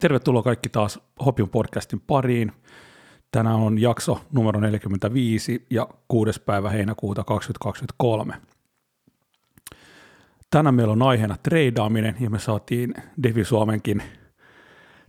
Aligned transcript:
Tervetuloa 0.00 0.42
kaikki 0.42 0.68
taas 0.68 1.00
Hopion 1.26 1.48
podcastin 1.48 2.00
pariin. 2.00 2.52
Tänään 3.32 3.56
on 3.56 3.80
jakso 3.80 4.20
numero 4.32 4.60
45 4.60 5.66
ja 5.70 5.88
6. 6.08 6.40
päivä 6.40 6.70
heinäkuuta 6.70 7.24
2023. 7.24 8.34
Tänään 10.50 10.74
meillä 10.74 10.92
on 10.92 11.02
aiheena 11.02 11.36
treidaaminen 11.42 12.16
ja 12.20 12.30
me 12.30 12.38
saatiin 12.38 12.94
Devi 13.22 13.44
Suomenkin 13.44 14.02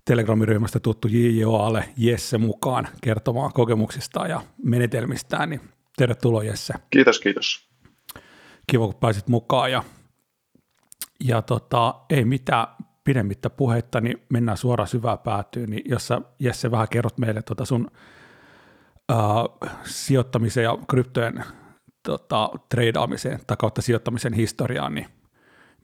Telegramiryhmästä 0.05 0.79
tuttu 0.79 1.07
JJOAlle 1.07 1.89
Jesse 1.97 2.37
mukaan 2.37 2.87
kertomaan 3.01 3.53
kokemuksistaan 3.53 4.29
ja 4.29 4.41
menetelmistään. 4.63 5.49
Niin 5.49 5.61
tervetuloa 5.97 6.43
Jesse. 6.43 6.73
Kiitos, 6.89 7.19
kiitos. 7.19 7.69
Kiva 8.67 8.85
kun 8.85 8.95
pääsit 8.95 9.27
mukaan 9.27 9.71
ja, 9.71 9.83
ja 11.23 11.41
tota, 11.41 11.95
ei 12.09 12.25
mitään 12.25 12.67
pidemmittä 13.07 13.49
puhetta, 13.49 14.01
niin 14.01 14.21
mennään 14.29 14.57
suoraan 14.57 14.87
syvään 14.87 15.19
päätyyn, 15.19 15.69
niin 15.69 15.83
jos 15.85 16.07
sä 16.07 16.21
Jesse 16.39 16.71
vähän 16.71 16.89
kerrot 16.89 17.17
meille 17.17 17.41
tota 17.41 17.65
sun 17.65 17.91
uh, 19.11 19.17
sijoittamisen 19.85 20.63
ja 20.63 20.77
kryptojen 20.89 21.43
tota, 22.03 22.49
treidaamiseen 22.69 23.39
tai 23.47 23.57
kautta 23.57 23.81
sijoittamisen 23.81 24.33
historiaan, 24.33 24.95
niin 24.95 25.07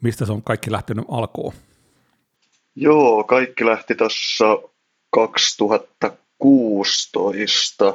mistä 0.01 0.25
se 0.25 0.31
on 0.31 0.43
kaikki 0.43 0.71
lähtenyt 0.71 1.05
alkuun? 1.07 1.53
Joo, 2.75 3.23
kaikki 3.23 3.65
lähti 3.65 3.95
tuossa 3.95 4.45
2016. 5.09 7.93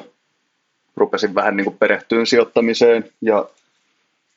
Rupesin 0.97 1.35
vähän 1.35 1.57
niin 1.57 1.65
kuin 1.65 1.79
perehtyyn 1.79 2.27
sijoittamiseen 2.27 3.13
ja 3.21 3.49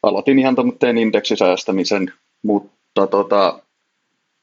aloitin 0.03 0.39
ihan 0.39 0.55
tuommoitteen 0.55 0.97
indeksisäästämisen, 0.97 2.13
mutta 2.43 3.07
tota, 3.07 3.59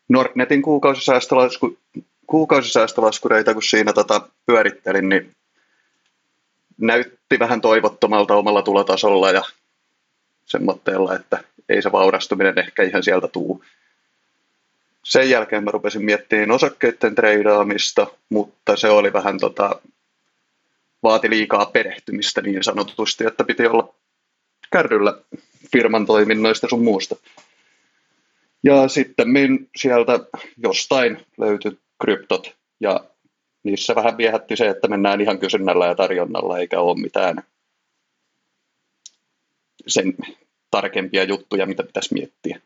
Nordnetin 0.08 0.62
kuukausisäästölasku, 0.62 1.78
kuukausisäästölaskureita, 2.26 3.54
kun 3.54 3.62
siinä 3.62 3.92
tota 3.92 4.28
pyörittelin, 4.46 5.08
niin 5.08 5.36
näytti 6.78 7.38
vähän 7.38 7.60
toivottomalta 7.60 8.34
omalla 8.34 8.62
tulotasolla 8.62 9.30
ja 9.30 9.42
semmoitteella, 10.46 11.14
että 11.14 11.44
ei 11.68 11.82
se 11.82 11.92
vaurastuminen 11.92 12.58
ehkä 12.58 12.82
ihan 12.82 13.02
sieltä 13.02 13.28
tuu. 13.28 13.64
Sen 15.04 15.30
jälkeen 15.30 15.64
mä 15.64 15.70
rupesin 15.70 16.04
miettimään 16.04 16.50
osakkeiden 16.50 17.14
treidaamista, 17.14 18.06
mutta 18.28 18.76
se 18.76 18.88
oli 18.88 19.12
vähän 19.12 19.38
tota, 19.38 19.80
vaati 21.02 21.30
liikaa 21.30 21.66
perehtymistä 21.66 22.40
niin 22.40 22.64
sanotusti, 22.64 23.26
että 23.26 23.44
piti 23.44 23.66
olla 23.66 23.94
kärryllä 24.72 25.18
firman 25.72 26.06
toiminnoista 26.06 26.68
sun 26.68 26.84
muusta. 26.84 27.16
Ja 28.64 28.88
sitten 28.88 29.28
sieltä 29.76 30.20
jostain 30.56 31.26
löytyi 31.38 31.78
kryptot 32.02 32.56
ja 32.80 33.04
niissä 33.62 33.94
vähän 33.94 34.16
viehätti 34.16 34.56
se, 34.56 34.68
että 34.68 34.88
mennään 34.88 35.20
ihan 35.20 35.38
kysynnällä 35.38 35.86
ja 35.86 35.94
tarjonnalla 35.94 36.58
eikä 36.58 36.80
ole 36.80 37.00
mitään 37.00 37.42
sen 39.86 40.14
tarkempia 40.70 41.24
juttuja, 41.24 41.66
mitä 41.66 41.82
pitäisi 41.82 42.14
miettiä. 42.14 42.60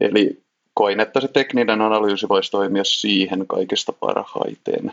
Eli 0.00 0.42
koin, 0.74 1.00
että 1.00 1.20
se 1.20 1.28
tekninen 1.28 1.80
analyysi 1.80 2.28
voisi 2.28 2.50
toimia 2.50 2.84
siihen 2.84 3.46
kaikista 3.46 3.92
parhaiten. 3.92 4.92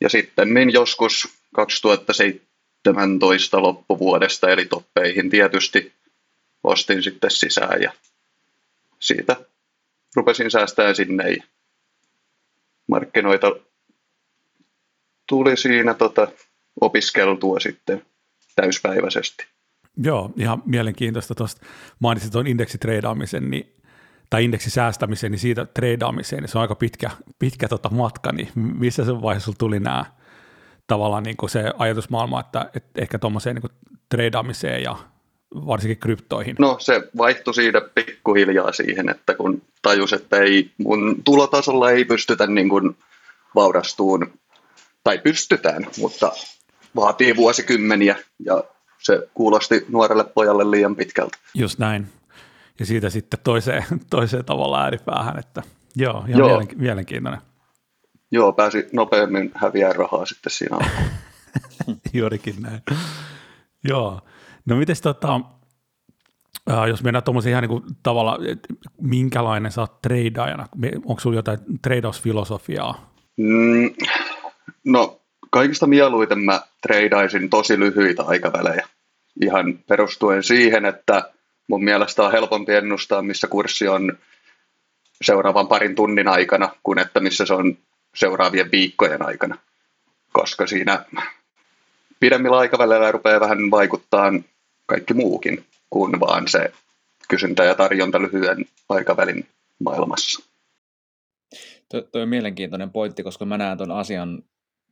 Ja 0.00 0.08
sitten 0.08 0.48
joskus 0.72 1.28
2017 1.54 3.62
loppuvuodesta, 3.62 4.50
eli 4.50 4.64
toppeihin 4.64 5.30
tietysti, 5.30 5.92
ostin 6.64 7.02
sitten 7.02 7.30
sisään 7.30 7.82
ja 7.82 7.92
siitä 8.98 9.36
rupesin 10.16 10.50
säästämään 10.50 10.96
sinne. 10.96 11.30
Ja 11.30 11.42
markkinoita 12.86 13.52
tuli 15.28 15.56
siinä 15.56 15.94
tota, 15.94 16.28
opiskeltua 16.80 17.60
sitten 17.60 18.06
täyspäiväisesti. 18.56 19.46
Joo, 19.96 20.30
ihan 20.36 20.62
mielenkiintoista 20.66 21.34
tuosta. 21.34 21.66
Mainitsit 21.98 22.32
tuon 22.32 22.46
indeksitreidaamisen, 22.46 23.50
niin, 23.50 23.74
tai 24.30 24.44
indeksisäästämisen, 24.44 25.30
niin 25.30 25.38
siitä 25.38 25.64
treidaamiseen, 25.64 26.42
niin 26.42 26.48
se 26.48 26.58
on 26.58 26.62
aika 26.62 26.74
pitkä, 26.74 27.10
pitkä 27.38 27.68
tota 27.68 27.90
matka, 27.90 28.32
niin 28.32 28.48
missä 28.54 29.04
se 29.04 29.22
vaiheessa 29.22 29.52
tuli 29.58 29.80
nämä 29.80 30.04
tavallaan 30.86 31.22
niin 31.22 31.36
kuin 31.36 31.50
se 31.50 31.72
ajatusmaailma, 31.78 32.40
että, 32.40 32.70
että 32.74 33.02
ehkä 33.02 33.18
tuommoiseen 33.18 33.56
niin 33.56 33.72
treidaamiseen 34.08 34.82
ja 34.82 34.96
varsinkin 35.54 35.98
kryptoihin? 35.98 36.56
No 36.58 36.76
se 36.80 37.08
vaihtui 37.16 37.54
siitä 37.54 37.80
pikkuhiljaa 37.94 38.72
siihen, 38.72 39.08
että 39.08 39.34
kun 39.34 39.62
tajus, 39.82 40.12
että 40.12 40.36
ei, 40.36 40.70
mun 40.78 41.16
tulotasolla 41.24 41.90
ei 41.90 42.04
pystytä 42.04 42.46
niin 42.46 42.68
kuin 42.68 42.96
vaurastuun, 43.54 44.32
tai 45.04 45.18
pystytään, 45.18 45.86
mutta 45.98 46.32
vaatii 46.96 47.36
vuosikymmeniä 47.36 48.16
ja 48.44 48.64
se 48.98 49.28
kuulosti 49.34 49.86
nuorelle 49.88 50.24
pojalle 50.24 50.70
liian 50.70 50.96
pitkältä. 50.96 51.38
Just 51.54 51.78
näin. 51.78 52.06
Ja 52.78 52.86
siitä 52.86 53.10
sitten 53.10 53.40
toiseen, 53.44 53.84
toiseen 54.10 54.44
tavalla 54.44 54.82
ääripäähän, 54.82 55.38
että 55.38 55.62
joo, 55.96 56.24
ihan 56.28 56.38
joo. 56.38 56.62
mielenkiintoinen. 56.76 57.40
Joo, 58.30 58.52
pääsi 58.52 58.86
nopeammin 58.92 59.50
häviää 59.54 59.92
rahaa 59.92 60.26
sitten 60.26 60.52
siinä 60.52 60.78
Juurikin 62.12 62.62
näin. 62.62 62.82
joo. 63.84 64.20
No 64.70 64.76
miten 64.76 64.96
tota, 65.02 65.40
äh, 66.70 66.88
jos 66.88 67.02
mennään 67.02 67.22
tuommoisiin 67.22 67.50
ihan 67.50 67.64
niin 67.64 67.96
tavalla, 68.02 68.38
että 68.48 68.68
minkälainen 69.00 69.72
sä 69.72 69.80
oot 69.80 70.02
treidaajana? 70.02 70.66
Onko 71.04 71.20
sulla 71.20 71.36
jotain 71.36 71.58
treidausfilosofiaa? 71.82 73.14
Mm, 73.36 73.90
no 74.84 75.20
kaikista 75.50 75.86
mieluiten 75.86 76.38
mä 76.38 76.60
treidaisin 76.82 77.50
tosi 77.50 77.78
lyhyitä 77.78 78.22
aikavälejä. 78.22 78.88
Ihan 79.42 79.78
perustuen 79.88 80.42
siihen, 80.42 80.84
että 80.84 81.30
mun 81.68 81.84
mielestä 81.84 82.22
on 82.22 82.32
helpompi 82.32 82.74
ennustaa, 82.74 83.22
missä 83.22 83.46
kurssi 83.46 83.88
on 83.88 84.18
seuraavan 85.22 85.68
parin 85.68 85.94
tunnin 85.94 86.28
aikana, 86.28 86.70
kuin 86.82 86.98
että 86.98 87.20
missä 87.20 87.46
se 87.46 87.54
on 87.54 87.78
seuraavien 88.14 88.70
viikkojen 88.70 89.26
aikana. 89.26 89.56
Koska 90.32 90.66
siinä 90.66 91.04
pidemmillä 92.20 92.58
aikavälillä 92.58 93.12
rupeaa 93.12 93.40
vähän 93.40 93.70
vaikuttaa 93.70 94.32
kaikki 94.90 95.14
muukin 95.14 95.64
kuin 95.90 96.20
vaan 96.20 96.48
se 96.48 96.72
kysyntä 97.28 97.64
ja 97.64 97.74
tarjonta 97.74 98.22
lyhyen 98.22 98.64
aikavälin 98.88 99.46
maailmassa. 99.78 100.42
Tuo, 101.90 102.00
tuo 102.00 102.22
on 102.22 102.28
mielenkiintoinen 102.28 102.90
pointti, 102.90 103.22
koska 103.22 103.44
mä 103.44 103.58
näen 103.58 103.78
tuon 103.78 103.90
asian 103.90 104.42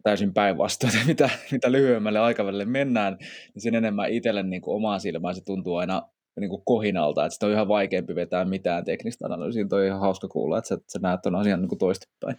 täysin 0.03 0.35
päinvastoin, 0.35 0.93
mitä, 1.07 1.31
mitä 1.53 1.73
lyhyemmälle 1.73 2.19
aikavälille 2.19 2.65
mennään, 2.65 3.19
niin 3.55 3.63
sen 3.63 3.75
enemmän 3.75 4.11
itselle 4.11 4.43
niin 4.43 4.63
kuin 4.63 4.77
omaan 4.77 5.01
silmään 5.01 5.35
se 5.35 5.45
tuntuu 5.45 5.77
aina 5.77 6.03
niin 6.41 6.51
kuin 6.51 6.63
kohinalta, 6.65 7.25
että 7.25 7.35
sitä 7.35 7.47
on 7.47 7.53
ihan 7.53 7.69
vaikeampi 7.69 8.15
vetää 8.15 8.45
mitään 8.45 8.85
teknistä 8.85 9.27
analyysiä. 9.27 9.67
Toi 9.69 9.81
on 9.81 9.87
ihan 9.87 10.01
hauska 10.01 10.29
kuulla, 10.29 10.59
että 10.59 10.69
sä, 10.69 10.79
sä 10.87 10.99
näet 11.03 11.23
tuon 11.23 11.35
asian 11.35 11.63
niin 11.63 11.79
toistepäin. 11.79 12.39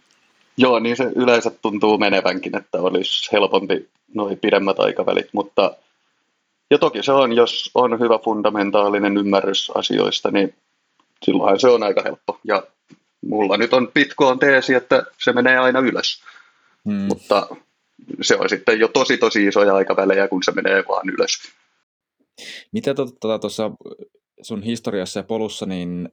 Joo, 0.56 0.78
niin 0.78 0.96
se 0.96 1.04
yleensä 1.16 1.50
tuntuu 1.62 1.98
menevänkin, 1.98 2.56
että 2.56 2.78
olisi 2.78 3.32
helpompi 3.32 3.88
noin 4.14 4.38
pidemmät 4.38 4.80
aikavälit, 4.80 5.28
mutta 5.32 5.76
ja 6.70 6.78
toki 6.78 7.02
se 7.02 7.12
on, 7.12 7.32
jos 7.32 7.70
on 7.74 8.00
hyvä 8.00 8.18
fundamentaalinen 8.18 9.16
ymmärrys 9.16 9.70
asioista, 9.74 10.30
niin 10.30 10.54
silloinhan 11.22 11.60
se 11.60 11.68
on 11.68 11.82
aika 11.82 12.02
helppo. 12.02 12.40
Ja 12.44 12.62
mulla 13.26 13.56
nyt 13.56 13.72
on 13.72 13.92
Bitcoin 13.94 14.38
teesi, 14.38 14.74
että 14.74 15.06
se 15.24 15.32
menee 15.32 15.58
aina 15.58 15.80
ylös. 15.80 16.22
Hmm. 16.84 16.94
Mutta 16.94 17.48
se 18.20 18.36
on 18.36 18.48
sitten 18.48 18.80
jo 18.80 18.88
tosi 18.88 19.18
tosi 19.18 19.46
isoja 19.46 19.74
aikavälejä, 19.74 20.28
kun 20.28 20.42
se 20.42 20.52
menee 20.52 20.84
vaan 20.88 21.08
ylös. 21.08 21.38
Mitä 22.72 22.94
tuota, 22.94 23.38
tuossa 23.38 23.70
sun 24.42 24.62
historiassa 24.62 25.20
ja 25.20 25.24
polussa, 25.24 25.66
niin 25.66 26.08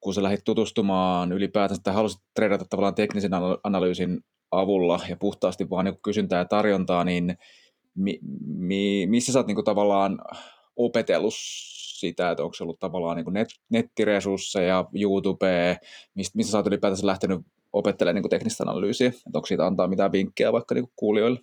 kun 0.00 0.14
sä 0.14 0.22
lähdit 0.22 0.44
tutustumaan 0.44 1.32
ylipäätään, 1.32 1.78
että 1.78 1.92
halusit 1.92 2.20
treidata 2.34 2.64
tavallaan 2.64 2.94
teknisen 2.94 3.30
analyysin 3.64 4.20
avulla 4.50 5.00
ja 5.08 5.16
puhtaasti 5.16 5.70
vaan 5.70 5.84
niin 5.84 5.98
kysyntää 6.02 6.38
ja 6.38 6.44
tarjontaa, 6.44 7.04
niin 7.04 7.38
mi, 7.94 8.18
mi, 8.46 9.06
missä 9.06 9.32
sä 9.32 9.38
oot 9.38 9.46
niin 9.46 9.54
kuin 9.54 9.64
tavallaan 9.64 10.18
opetellut 10.76 11.34
sitä, 12.00 12.30
että 12.30 12.42
onko 12.42 12.54
se 12.54 12.62
ollut 12.62 12.80
tavallaan 12.80 13.16
niin 13.16 13.24
kuin 13.24 13.34
net, 13.34 13.48
nettiresursseja, 13.68 14.84
YouTube, 14.94 15.78
mistä, 16.14 16.36
missä 16.36 16.50
sä 16.50 16.58
oot 16.58 16.66
ylipäätänsä 16.66 17.06
lähtenyt 17.06 17.40
opettelemaan 17.72 18.14
niin 18.14 18.22
kuin 18.22 18.30
teknistä 18.30 18.64
analyysiä, 18.66 19.08
että 19.08 19.38
onko 19.38 19.46
siitä 19.46 19.66
antaa 19.66 19.88
mitään 19.88 20.12
vinkkejä 20.12 20.52
vaikka 20.52 20.74
niin 20.74 20.84
kuin 20.84 20.92
kuulijoille? 20.96 21.40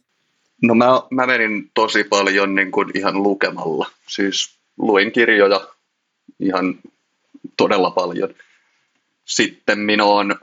No 0.62 0.76
mä, 0.76 1.02
mä 1.12 1.28
menin 1.28 1.72
tosi 1.74 2.04
paljon 2.04 2.56
niin 2.56 2.72
kuin 2.72 2.92
ihan 2.98 3.24
lukemalla, 3.24 3.88
siis 4.08 4.60
luin 4.78 5.12
kirjoja 5.12 5.68
ihan 6.40 6.80
todella 7.58 7.92
paljon. 7.92 8.36
Sitten 9.26 9.80
minä 9.80 10.06
on, 10.06 10.36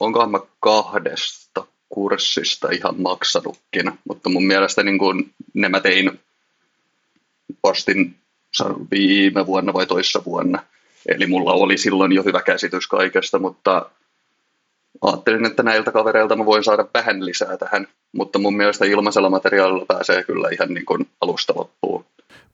onkohan 0.00 0.30
mä 0.30 0.38
kahdesta 0.60 1.66
kurssista 1.92 2.70
ihan 2.70 3.02
maksanutkin, 3.02 3.92
mutta 4.08 4.30
mun 4.30 4.46
mielestä 4.46 4.82
niin 4.82 4.98
kun 4.98 5.30
ne 5.54 5.68
mä 5.68 5.80
tein, 5.80 6.20
ostin 7.62 8.16
viime 8.90 9.46
vuonna 9.46 9.72
vai 9.72 9.86
toissa 9.86 10.22
vuonna, 10.26 10.64
eli 11.06 11.26
mulla 11.26 11.52
oli 11.52 11.78
silloin 11.78 12.12
jo 12.12 12.22
hyvä 12.22 12.42
käsitys 12.42 12.86
kaikesta, 12.86 13.38
mutta 13.38 13.90
ajattelin, 15.02 15.46
että 15.46 15.62
näiltä 15.62 15.92
kavereilta 15.92 16.36
mä 16.36 16.46
voin 16.46 16.64
saada 16.64 16.86
vähän 16.94 17.24
lisää 17.26 17.56
tähän, 17.56 17.88
mutta 18.12 18.38
mun 18.38 18.56
mielestä 18.56 18.84
ilmaisella 18.84 19.30
materiaalilla 19.30 19.86
pääsee 19.86 20.24
kyllä 20.24 20.48
ihan 20.52 20.74
niin 20.74 20.86
kuin 20.86 21.08
alusta 21.20 21.52
loppuun. 21.56 22.04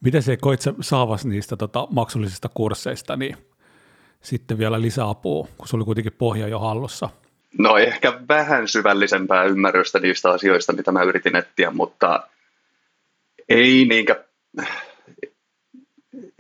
Miten 0.01 0.23
se 0.23 0.37
koit 0.37 0.61
sä 0.61 0.75
niistä 1.25 1.57
tota, 1.57 1.89
maksullisista 1.91 2.49
kursseista 2.55 3.17
niin 3.17 3.37
sitten 4.23 4.59
vielä 4.59 4.81
lisäapua, 4.81 5.49
kun 5.59 5.69
se 5.69 5.77
oli 5.77 5.85
kuitenkin 5.85 6.13
pohja 6.13 6.49
jo 6.49 6.59
hallussa? 6.59 7.09
No 7.59 7.77
ehkä 7.77 8.21
vähän 8.29 8.69
syvällisempää 8.69 9.45
ymmärrystä 9.45 9.99
niistä 9.99 10.31
asioista, 10.31 10.73
mitä 10.73 10.93
mä 10.93 11.03
yritin 11.03 11.37
etsiä, 11.37 11.71
mutta 11.71 12.29
ei 13.49 13.85
niinkä, 13.85 14.25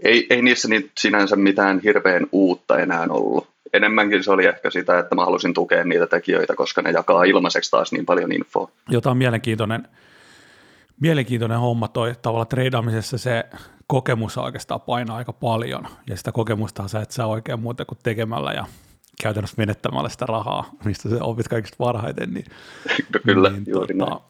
ei, 0.04 0.26
ei 0.30 0.42
niissä 0.42 0.68
niin 0.68 0.90
sinänsä 0.98 1.36
mitään 1.36 1.80
hirveän 1.80 2.26
uutta 2.32 2.78
enää 2.78 3.06
ollut. 3.10 3.48
Enemmänkin 3.72 4.24
se 4.24 4.30
oli 4.30 4.46
ehkä 4.46 4.70
sitä, 4.70 4.98
että 4.98 5.14
mä 5.14 5.24
halusin 5.24 5.54
tukea 5.54 5.84
niitä 5.84 6.06
tekijöitä, 6.06 6.54
koska 6.54 6.82
ne 6.82 6.90
jakaa 6.90 7.24
ilmaiseksi 7.24 7.70
taas 7.70 7.92
niin 7.92 8.06
paljon 8.06 8.32
infoa. 8.32 8.70
Jota 8.88 9.10
on 9.10 9.16
mielenkiintoinen, 9.16 9.88
mielenkiintoinen 11.00 11.58
homma 11.58 11.88
toi 11.88 12.12
tavalla 12.22 12.44
treidaamisessa 12.44 13.18
se 13.18 13.44
kokemus 13.86 14.38
oikeastaan 14.38 14.80
painaa 14.80 15.16
aika 15.16 15.32
paljon, 15.32 15.86
ja 16.06 16.16
sitä 16.16 16.32
kokemusta 16.32 16.88
sä 16.88 17.00
et 17.00 17.10
saa 17.10 17.26
oikein 17.26 17.60
muuta 17.60 17.84
kuin 17.84 17.98
tekemällä 18.02 18.52
ja 18.52 18.64
käytännössä 19.22 19.54
menettämällä 19.58 20.08
sitä 20.08 20.26
rahaa, 20.26 20.70
mistä 20.84 21.10
sä 21.10 21.24
opit 21.24 21.48
kaikista 21.48 21.76
parhaiten. 21.78 22.34
Niin, 22.34 22.44
kyllä, 23.26 23.50
niin, 23.50 23.64
juuri 23.66 23.94
tota, 23.94 24.10
näin. 24.10 24.22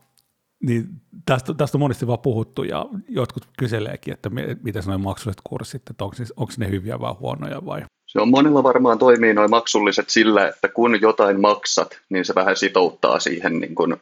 Niin 0.62 0.88
tästä, 1.26 1.55
tästä 1.55 1.79
on 1.79 1.81
monesti 1.81 2.06
vaan 2.06 2.19
puhuttu 2.19 2.62
ja 2.62 2.87
jotkut 3.08 3.49
kyseleekin, 3.58 4.14
että 4.14 4.31
miten 4.62 4.82
noin 4.87 5.00
maksulliset 5.00 5.40
kurssit, 5.44 5.82
että 5.90 6.05
onko, 6.05 6.17
onko 6.37 6.52
ne 6.58 6.70
hyviä 6.70 7.00
vai 7.00 7.14
huonoja 7.20 7.67
vai? 7.67 7.82
Se 8.06 8.20
on 8.20 8.29
monilla 8.29 8.62
varmaan 8.62 8.99
toimii 8.99 9.35
noin 9.35 9.50
maksulliset 9.50 10.11
sillä, 10.11 10.49
että 10.49 10.69
kun 10.69 11.00
jotain 11.00 11.41
maksat, 11.41 12.00
niin 12.08 12.25
se 12.25 12.34
vähän 12.34 12.56
sitouttaa 12.56 13.20
siihen 13.20 13.61
niin 13.61 13.75
kun 13.75 13.96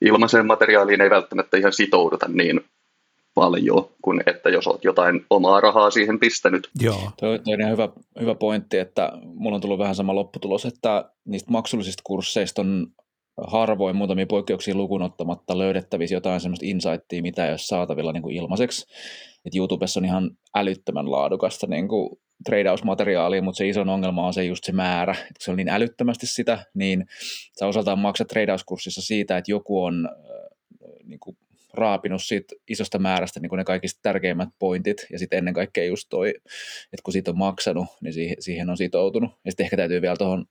ilmaiseen 0.00 0.46
materiaaliin 0.46 1.00
ei 1.00 1.10
välttämättä 1.10 1.56
ihan 1.56 1.72
sitouduta 1.72 2.28
niin 2.28 2.64
paljon, 3.34 3.90
kuin 4.02 4.20
että 4.26 4.48
jos 4.48 4.66
olet 4.66 4.84
jotain 4.84 5.26
omaa 5.30 5.60
rahaa 5.60 5.90
siihen 5.90 6.20
pistänyt. 6.20 6.68
Joo. 6.80 7.10
Toi, 7.20 7.38
toi 7.38 7.54
on 7.54 7.70
hyvä, 7.70 7.88
hyvä 8.20 8.34
pointti, 8.34 8.78
että 8.78 9.12
mulla 9.24 9.54
on 9.54 9.60
tullut 9.60 9.78
vähän 9.78 9.94
sama 9.94 10.14
lopputulos, 10.14 10.64
että 10.64 11.10
niistä 11.24 11.50
maksullisista 11.50 12.02
kursseista 12.06 12.62
on 12.62 12.86
harvoin 13.46 13.96
muutamia 13.96 14.26
poikkeuksia 14.26 14.74
lukuun 14.74 15.02
ottamatta 15.02 15.58
löydettävissä 15.58 16.14
jotain 16.14 16.40
sellaista 16.40 16.66
insightia, 16.66 17.22
mitä 17.22 17.44
ei 17.44 17.50
ole 17.50 17.58
saatavilla 17.58 18.12
niin 18.12 18.22
kuin 18.22 18.36
ilmaiseksi. 18.36 18.86
Et 19.44 19.54
YouTubessa 19.56 20.00
on 20.00 20.04
ihan 20.04 20.30
älyttömän 20.54 21.10
laadukasta 21.10 21.66
niin 21.66 21.88
kuin 21.88 22.10
treidausmateriaalia, 22.44 23.42
mutta 23.42 23.58
se 23.58 23.68
iso 23.68 23.80
ongelma 23.80 24.26
on 24.26 24.34
se 24.34 24.44
just 24.44 24.64
se 24.64 24.72
määrä. 24.72 25.12
Et 25.12 25.36
se 25.40 25.50
on 25.50 25.56
niin 25.56 25.68
älyttömästi 25.68 26.26
sitä, 26.26 26.58
niin 26.74 27.06
sä 27.58 27.66
osaltaan 27.66 27.98
maksat 27.98 28.28
treidauskurssissa 28.28 29.02
siitä, 29.02 29.36
että 29.36 29.50
joku 29.50 29.84
on 29.84 30.08
äh, 30.08 30.54
niin 31.04 31.20
kuin 31.20 31.36
raapinut 31.74 32.22
siitä 32.22 32.54
isosta 32.68 32.98
määrästä 32.98 33.40
niin 33.40 33.50
kuin 33.50 33.58
ne 33.58 33.64
kaikista 33.64 34.00
tärkeimmät 34.02 34.48
pointit, 34.58 35.06
ja 35.12 35.18
sitten 35.18 35.38
ennen 35.38 35.54
kaikkea 35.54 35.84
just 35.84 36.06
toi, 36.10 36.28
että 36.92 37.02
kun 37.04 37.12
siitä 37.12 37.30
on 37.30 37.38
maksanut, 37.38 37.86
niin 38.00 38.14
siihen, 38.14 38.36
siihen 38.40 38.70
on 38.70 38.76
sitoutunut. 38.76 39.30
Ja 39.44 39.50
sitten 39.50 39.64
ehkä 39.64 39.76
täytyy 39.76 40.02
vielä 40.02 40.16
tuohon 40.16 40.44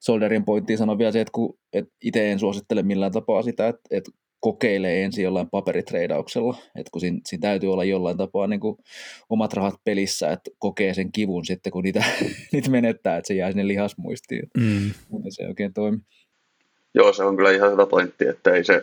Solderin 0.00 0.44
pointtiin 0.44 0.78
sanoa 0.78 0.98
vielä 0.98 1.12
se, 1.12 1.20
että, 1.20 1.32
kun, 1.32 1.58
että 1.72 1.94
itse 2.02 2.32
en 2.32 2.38
suosittele 2.38 2.82
millään 2.82 3.12
tapaa 3.12 3.42
sitä, 3.42 3.68
että, 3.68 3.82
että 3.90 4.10
kokeilee 4.40 5.04
ensin 5.04 5.24
jollain 5.24 5.50
paperitreidauksella, 5.50 6.56
että 6.76 6.90
kun 6.92 7.00
siinä, 7.00 7.18
siinä 7.26 7.42
täytyy 7.42 7.72
olla 7.72 7.84
jollain 7.84 8.16
tapaa 8.16 8.46
niin 8.46 8.60
kuin 8.60 8.76
omat 9.30 9.52
rahat 9.52 9.74
pelissä, 9.84 10.32
että 10.32 10.50
kokee 10.58 10.94
sen 10.94 11.12
kivun 11.12 11.44
sitten, 11.44 11.72
kun 11.72 11.84
niitä, 11.84 12.04
niitä 12.52 12.70
menettää, 12.70 13.16
että 13.16 13.28
se 13.28 13.34
jää 13.34 13.50
sinne 13.50 13.68
lihasmuistiin, 13.68 14.42
mm. 14.58 14.90
mutta 15.10 15.30
se 15.30 15.42
ei 15.42 15.48
oikein 15.48 15.74
toimi. 15.74 15.98
Joo, 16.94 17.12
se 17.12 17.24
on 17.24 17.36
kyllä 17.36 17.52
ihan 17.52 17.72
hyvä 17.72 17.86
pointti, 17.86 18.26
että 18.26 18.50
ei 18.50 18.64
se, 18.64 18.82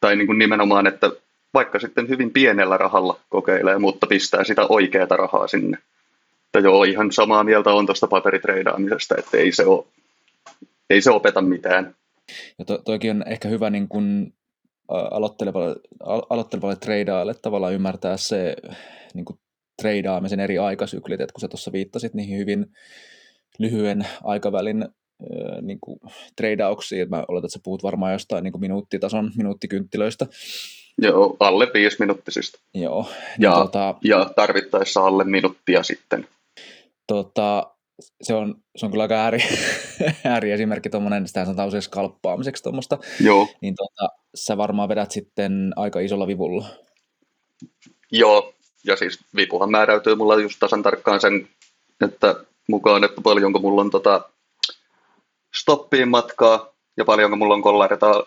tai 0.00 0.16
niin 0.16 0.26
kuin 0.26 0.38
nimenomaan, 0.38 0.86
että 0.86 1.10
vaikka 1.54 1.78
sitten 1.78 2.08
hyvin 2.08 2.30
pienellä 2.30 2.76
rahalla 2.76 3.20
kokeilee, 3.28 3.78
mutta 3.78 4.06
pistää 4.06 4.44
sitä 4.44 4.66
oikeaa 4.68 5.16
rahaa 5.16 5.46
sinne. 5.46 5.78
Että 6.46 6.58
joo, 6.58 6.84
ihan 6.84 7.12
samaa 7.12 7.44
mieltä 7.44 7.70
on 7.70 7.86
tuosta 7.86 8.06
paperitreidaamisesta, 8.06 9.14
että 9.18 9.36
ei 9.36 9.52
se 9.52 9.64
ole 9.64 9.84
ei 10.90 11.00
se 11.00 11.10
opeta 11.10 11.42
mitään. 11.42 11.94
Ja 12.58 12.64
to, 12.64 12.78
toikin 12.78 13.10
on 13.10 13.24
ehkä 13.26 13.48
hyvä 13.48 13.70
niin 13.70 13.88
kuin 13.88 14.34
aloittelevalle, 14.88 15.76
aloittelevalle 16.30 16.76
treidaajalle 16.76 17.34
tavallaan 17.34 17.74
ymmärtää 17.74 18.16
se 18.16 18.56
niin 19.14 19.24
kuin 19.24 19.38
treidaamisen 19.82 20.40
eri 20.40 20.58
aikasyklit, 20.58 21.20
että 21.20 21.32
kun 21.32 21.40
sä 21.40 21.48
tuossa 21.48 21.72
viittasit 21.72 22.14
niihin 22.14 22.38
hyvin 22.38 22.66
lyhyen 23.58 24.06
aikavälin 24.24 24.88
niin 25.62 25.78
kuin 25.80 26.00
treidauksiin, 26.36 27.02
että 27.02 27.16
mä 27.16 27.24
oletan, 27.28 27.46
että 27.46 27.52
sä 27.52 27.60
puhut 27.64 27.82
varmaan 27.82 28.12
jostain 28.12 28.44
niin 28.44 28.52
kuin 28.52 28.60
minuuttitason 28.60 29.30
minuuttikynttilöistä. 29.36 30.26
Joo, 30.98 31.36
alle 31.40 31.68
viisi 31.74 31.96
minuuttisista. 31.98 32.58
Joo. 32.74 33.02
Niin 33.02 33.34
ja, 33.38 33.52
tota, 33.52 33.94
ja 34.04 34.30
tarvittaessa 34.36 35.00
alle 35.00 35.24
minuuttia 35.24 35.82
sitten. 35.82 36.28
Tota, 37.06 37.70
se 38.22 38.34
on, 38.34 38.54
se 38.76 38.86
on 38.86 38.92
kyllä 38.92 39.04
aika 39.04 39.14
ääri, 39.14 39.38
ääriesimerkki 40.24 40.90
tuommoinen, 40.90 41.28
sitä 41.28 41.44
sanotaan 41.44 41.68
usein 41.68 41.82
skalppaamiseksi 41.82 42.62
tuommoista. 42.62 42.98
Joo. 43.20 43.48
Niin 43.60 43.74
tota, 43.74 44.12
sä 44.34 44.56
varmaan 44.56 44.88
vedät 44.88 45.10
sitten 45.10 45.72
aika 45.76 46.00
isolla 46.00 46.26
vivulla. 46.26 46.66
Joo, 48.12 48.54
ja 48.86 48.96
siis 48.96 49.18
vipuhan 49.36 49.70
määräytyy 49.70 50.14
mulla 50.14 50.40
just 50.40 50.56
tasan 50.60 50.82
tarkkaan 50.82 51.20
sen, 51.20 51.48
että 52.00 52.34
mukaan, 52.68 53.04
että 53.04 53.20
paljonko 53.20 53.58
mulla 53.58 53.80
on 53.80 53.90
tota 53.90 54.30
stoppiin 55.60 56.08
matkaa 56.08 56.72
ja 56.96 57.04
paljonko 57.04 57.36
mulla 57.36 57.54
on 57.54 57.62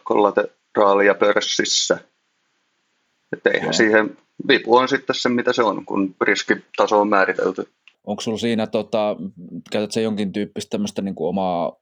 kollateraalia 0.03 1.15
pörssissä. 1.15 1.99
Että 3.33 3.49
eihän 3.49 3.73
siihen, 3.73 4.17
vipu 4.47 4.75
on 4.75 4.87
sitten 4.87 5.15
se 5.15 5.29
mitä 5.29 5.53
se 5.53 5.63
on, 5.63 5.85
kun 5.85 6.15
riskitaso 6.21 7.01
on 7.01 7.09
määritelty. 7.09 7.69
Onko 8.03 8.21
sulla 8.21 8.37
siinä, 8.37 8.67
tota, 8.67 9.15
käytät 9.71 9.91
se 9.91 10.01
jonkin 10.01 10.33
tyyppistä 10.33 10.69
tämmöistä 10.69 11.01
niin 11.01 11.15
omaa 11.17 11.75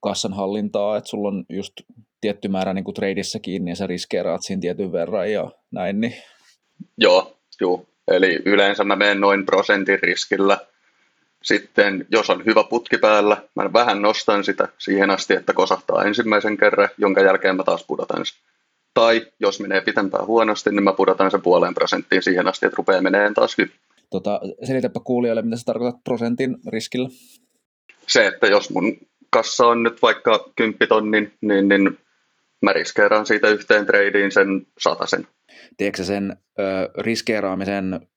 kassanhallintaa, 0.00 0.96
että 0.96 1.10
sulla 1.10 1.28
on 1.28 1.44
just 1.48 1.72
tietty 2.20 2.48
määrä 2.48 2.74
niin 2.74 2.84
kuin 2.84 2.94
tradissa 2.94 3.38
kiinni 3.38 3.70
ja 3.70 3.76
sä 3.76 3.86
riskeeraat 3.86 4.42
siinä 4.42 4.60
tietyn 4.60 4.92
verran 4.92 5.32
ja 5.32 5.50
näin? 5.70 6.00
Niin... 6.00 6.14
Joo, 6.98 7.36
joo. 7.60 7.84
Eli 8.08 8.42
yleensä 8.44 8.84
mä 8.84 8.96
menen 8.96 9.20
noin 9.20 9.46
prosentin 9.46 9.98
riskillä. 10.02 10.58
Sitten 11.46 12.06
jos 12.10 12.30
on 12.30 12.44
hyvä 12.44 12.64
putki 12.64 12.98
päällä, 12.98 13.42
mä 13.54 13.72
vähän 13.72 14.02
nostan 14.02 14.44
sitä 14.44 14.68
siihen 14.78 15.10
asti, 15.10 15.34
että 15.34 15.52
kosahtaa 15.52 16.04
ensimmäisen 16.04 16.56
kerran, 16.56 16.88
jonka 16.98 17.20
jälkeen 17.20 17.56
mä 17.56 17.64
taas 17.64 17.84
pudotan 17.86 18.26
sen. 18.26 18.42
Tai 18.94 19.26
jos 19.40 19.60
menee 19.60 19.80
pitempään 19.80 20.26
huonosti, 20.26 20.70
niin 20.70 20.84
mä 20.84 20.92
pudotan 20.92 21.30
sen 21.30 21.42
puoleen 21.42 21.74
prosenttiin 21.74 22.22
siihen 22.22 22.48
asti, 22.48 22.66
että 22.66 22.76
rupeaa 22.76 23.02
menee 23.02 23.32
taas 23.34 23.58
hyvin. 23.58 23.72
Tota, 24.10 24.40
selitäpä 24.64 25.00
kuulijoille, 25.04 25.42
mitä 25.42 25.56
sä 25.56 25.64
tarkoitat 25.64 26.04
prosentin 26.04 26.56
riskillä. 26.68 27.08
Se, 28.06 28.26
että 28.26 28.46
jos 28.46 28.70
mun 28.70 28.96
kassa 29.30 29.66
on 29.66 29.82
nyt 29.82 30.02
vaikka 30.02 30.52
10 30.56 30.88
tonnin, 30.88 31.32
niin, 31.40 31.68
niin 31.68 31.98
mä 32.62 32.72
riskeeraan 32.72 33.26
siitä 33.26 33.48
yhteen 33.48 33.86
tradeen 33.86 34.32
sen 34.32 34.66
sen. 35.06 35.26
Tiedätkö 35.76 36.04
sen 36.04 36.36
ö, 36.58 36.90
riskeeraamisen, 36.98 38.08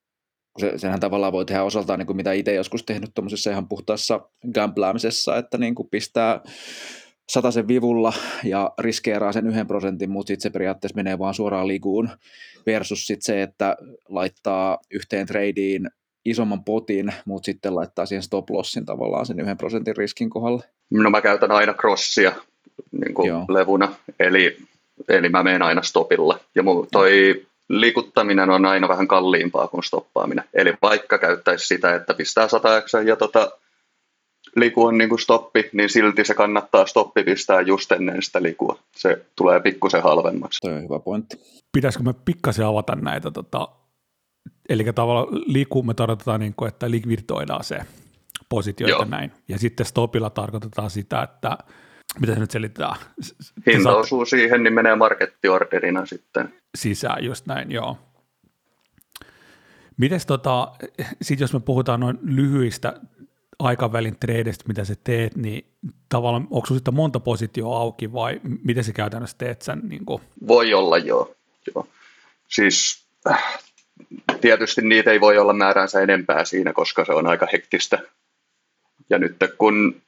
se, 0.60 0.78
senhän 0.78 1.00
tavallaan 1.00 1.34
voi 1.34 1.46
tehdä 1.46 1.64
osaltaan, 1.64 2.00
niin 2.00 2.08
kuin 2.08 2.18
mitä 2.18 2.34
itse 2.34 2.54
joskus 2.54 2.84
tehnyt 2.84 3.12
tuommoisessa 3.16 3.52
ihan 3.52 3.68
puhtaassa 3.68 4.30
gamblaamisessa, 4.54 5.38
että 5.38 5.58
niin 5.58 5.76
kuin 5.76 5.90
pistää 5.90 6.42
sen 7.50 7.68
vivulla 7.68 8.14
ja 8.44 8.74
riskeeraa 8.80 9.32
sen 9.32 9.48
yhden 9.48 9.68
prosentin, 9.68 10.12
mutta 10.12 10.28
sitten 10.28 10.42
se 10.42 10.50
periaatteessa 10.50 10.96
menee 10.96 11.20
vaan 11.20 11.34
suoraan 11.34 11.68
likuun 11.68 12.10
versus 12.66 13.08
sit 13.08 13.22
se, 13.22 13.42
että 13.42 13.78
laittaa 14.10 14.78
yhteen 14.92 15.28
tradeen 15.28 15.92
isomman 16.26 16.64
potin, 16.64 17.14
mutta 17.26 17.46
sitten 17.46 17.76
laittaa 17.76 18.06
siihen 18.06 18.24
stop 18.24 18.50
lossin 18.50 18.86
tavallaan 18.86 19.26
sen 19.26 19.40
yhden 19.40 19.58
prosentin 19.58 19.98
riskin 19.98 20.30
kohdalle. 20.30 20.64
No 20.90 21.10
mä 21.10 21.22
käytän 21.22 21.52
aina 21.52 21.74
crossia 21.74 22.32
niin 22.92 23.14
kuin 23.14 23.32
levuna, 23.50 23.94
eli, 24.20 24.58
eli 25.08 25.30
mä 25.30 25.44
menen 25.44 25.62
aina 25.62 25.82
stopilla. 25.82 26.40
Ja 26.56 26.64
mun 26.64 26.88
toi 26.92 27.46
liikuttaminen 27.70 28.50
on 28.50 28.66
aina 28.66 28.88
vähän 28.88 29.08
kalliimpaa 29.08 29.68
kuin 29.68 29.84
stoppaaminen. 29.84 30.46
Eli 30.54 30.74
vaikka 30.82 31.18
käyttäisi 31.18 31.68
sitä, 31.68 31.96
että 31.96 32.14
pistää 32.14 32.48
100 32.48 32.70
ja 33.06 33.16
tota, 33.16 33.52
liku 34.56 34.86
on 34.86 34.98
niin 34.98 35.10
kuin 35.10 35.20
stoppi, 35.20 35.70
niin 35.74 35.90
silti 35.90 36.26
se 36.26 36.34
kannattaa 36.34 36.86
stoppi 36.86 37.24
pistää 37.24 37.62
just 37.62 37.92
ennen 37.92 38.24
sitä 38.24 38.44
likua. 38.44 38.80
Se 38.96 39.26
tulee 39.36 39.60
pikkusen 39.60 40.04
halvemmaksi. 40.04 40.60
Toi 40.62 40.74
on 40.74 40.84
hyvä 40.84 41.00
pointti. 41.00 41.38
Pitäisikö 41.72 42.04
me 42.04 42.14
pikkasen 42.26 42.66
avata 42.66 42.96
näitä, 42.96 43.32
tota, 43.32 43.68
eli 44.70 44.94
tavallaan 44.94 45.28
liku 45.46 45.84
me 45.84 45.94
tarkoitetaan, 45.94 46.40
niin 46.40 46.54
kuin, 46.58 46.68
että 46.68 46.92
likvidoidaan 46.92 47.64
se 47.64 47.80
positioita 48.50 49.06
näin. 49.06 49.32
Ja 49.48 49.60
sitten 49.60 49.86
stopilla 49.86 50.30
tarkoitetaan 50.30 50.90
sitä, 50.90 51.22
että 51.22 51.58
mitä 52.20 52.34
se 52.34 52.40
nyt 52.40 52.52
selittää? 52.52 52.96
Hinta 53.66 53.96
osuu 53.96 54.26
siihen, 54.26 54.64
niin 54.64 54.74
menee 54.74 54.96
markettiorderina 54.96 56.06
sitten. 56.06 56.54
Sisään, 56.76 57.26
just 57.26 57.46
näin, 57.46 57.72
joo. 57.72 57.98
Mites 59.98 60.26
tota, 60.26 60.72
sit 61.22 61.40
jos 61.40 61.54
me 61.54 61.60
puhutaan 61.60 62.00
noin 62.00 62.20
lyhyistä 62.22 62.94
aikavälin 63.60 64.20
tradeista, 64.20 64.66
mitä 64.68 64.86
sä 64.86 64.96
teet, 65.04 65.36
niin 65.36 65.66
tavallaan 66.10 66.48
onko 66.50 66.68
sitten 66.68 66.94
monta 66.94 67.20
positioa 67.20 67.78
auki 67.78 68.14
vai 68.14 68.42
miten 68.64 68.84
sä 68.84 68.94
käytännössä 68.94 69.38
teet 69.38 69.62
sen? 69.62 69.82
Niin 69.84 70.06
kuin? 70.06 70.22
Voi 70.48 70.74
olla 70.74 70.98
joo. 70.98 71.36
joo. 71.76 71.88
Siis 72.48 73.06
äh, 73.30 73.60
tietysti 74.42 74.82
niitä 74.82 75.12
ei 75.12 75.22
voi 75.22 75.38
olla 75.38 75.54
määränsä 75.54 76.02
enempää 76.02 76.46
siinä, 76.46 76.74
koska 76.74 77.06
se 77.06 77.14
on 77.14 77.28
aika 77.28 77.48
hektistä. 77.52 78.00
Ja 79.10 79.18
nyt 79.18 79.36
kun 79.58 80.02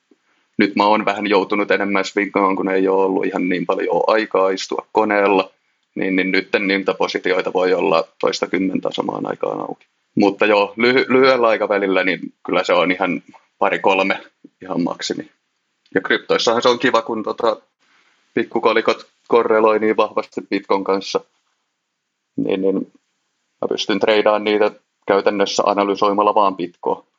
nyt 0.62 0.76
mä 0.76 0.86
oon 0.88 1.06
vähän 1.06 1.28
joutunut 1.28 1.72
enemmän 1.72 2.06
svinkaan, 2.06 2.56
kun 2.56 2.70
ei 2.70 2.88
ole 2.88 3.06
ollut 3.06 3.26
ihan 3.26 3.50
niin 3.50 3.66
paljon 3.66 4.04
aikaa 4.08 4.50
istua 4.50 4.88
koneella, 4.92 5.52
niin, 5.96 6.16
niin 6.16 6.32
nyt 6.32 6.50
niitä 6.60 6.94
positioita 6.94 7.54
voi 7.54 7.74
olla 7.74 8.08
toista 8.20 8.48
kymmentä 8.48 8.90
samaan 8.92 9.28
aikaan 9.28 9.60
auki. 9.60 9.86
Mutta 10.16 10.46
joo, 10.46 10.74
lyhy- 10.78 11.06
lyhyellä 11.10 11.48
aikavälillä 11.48 12.04
niin 12.04 12.20
kyllä 12.46 12.64
se 12.64 12.74
on 12.74 12.92
ihan 12.92 13.24
pari-kolme 13.60 14.22
ihan 14.62 14.82
maksimi. 14.82 15.32
Ja 15.96 16.02
kryptoissahan 16.02 16.62
se 16.62 16.70
on 16.70 16.80
kiva, 16.80 17.02
kun 17.02 17.24
tota, 17.24 17.58
pikkukolikot 18.34 19.08
korreloi 19.28 19.80
niin 19.80 19.98
vahvasti 19.98 20.42
Bitkon 20.50 20.84
kanssa, 20.84 21.20
niin, 22.36 22.62
niin 22.62 22.92
mä 23.62 23.68
pystyn 23.70 24.00
treidaamaan 24.00 24.44
niitä 24.44 24.72
käytännössä 25.08 25.64
analysoimalla 25.66 26.36
vaan 26.36 26.56
Bitcoa. 26.56 27.11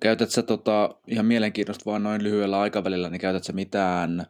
Käytät 0.00 0.30
sä 0.30 0.42
tota, 0.42 0.94
ihan 1.06 1.26
mielenkiintoista 1.26 1.84
vaan 1.86 2.02
noin 2.02 2.24
lyhyellä 2.24 2.60
aikavälillä, 2.60 3.10
niin 3.10 3.20
käytät 3.20 3.44
sä 3.44 3.52
mitään 3.52 4.26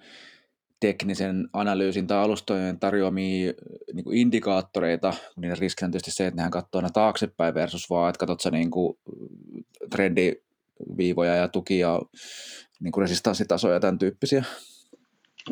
teknisen 0.81 1.49
analyysin 1.53 2.07
tai 2.07 2.19
alustojen 2.19 2.81
tarjoamia 2.81 3.53
niin 3.93 4.05
kuin 4.05 4.19
indikaattoreita, 4.19 5.15
kun 5.35 5.43
niiden 5.43 5.59
riskinä 5.59 5.87
on 5.87 5.91
tietysti 5.91 6.11
se, 6.11 6.27
että 6.27 6.37
nehän 6.37 6.51
katsoo 6.51 6.79
aina 6.79 6.91
taaksepäin 6.91 7.55
versus 7.55 7.91
vaan, 7.91 8.09
että 8.09 8.19
katsot 8.19 8.41
sä 8.41 8.51
niin 8.51 8.71
kuin 8.71 8.99
trendiviivoja 9.91 11.35
ja 11.35 11.49
tukia, 11.49 12.01
niin 12.81 12.93
kuin 12.93 13.03
resistanssitasoja 13.03 13.75
ja 13.75 13.81
tämän 13.81 13.99
tyyppisiä? 13.99 14.45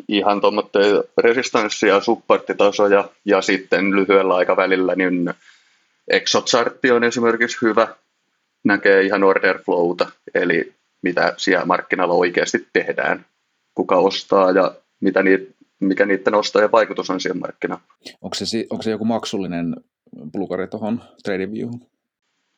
Ihan 0.07 0.41
tuommoitteja 0.41 1.03
resistanssi- 1.17 1.87
ja 1.87 2.01
supporttitasoja 2.01 3.09
ja 3.25 3.41
sitten 3.41 3.95
lyhyellä 3.95 4.35
aikavälillä 4.35 4.95
niin 4.95 5.33
Exochartti 6.07 6.91
on 6.91 7.03
esimerkiksi 7.03 7.57
hyvä, 7.61 7.87
näkee 8.67 9.01
ihan 9.01 9.23
order 9.23 9.59
flowta, 9.63 10.09
eli 10.33 10.73
mitä 11.01 11.33
siellä 11.37 11.65
markkinalla 11.65 12.13
oikeasti 12.13 12.67
tehdään, 12.73 13.25
kuka 13.75 13.95
ostaa 13.95 14.51
ja 14.51 14.75
mitä 14.99 15.23
niitä, 15.23 15.53
mikä 15.79 16.05
niiden 16.05 16.35
ostajien 16.35 16.71
vaikutus 16.71 17.09
on 17.09 17.21
siihen 17.21 17.39
markkinaan. 17.39 17.81
Onko 18.21 18.35
se, 18.35 18.67
onko 18.69 18.81
se 18.81 18.91
joku 18.91 19.05
maksullinen 19.05 19.75
plugari 20.31 20.67
tuohon 20.67 21.01
TradingViewhun? 21.23 21.81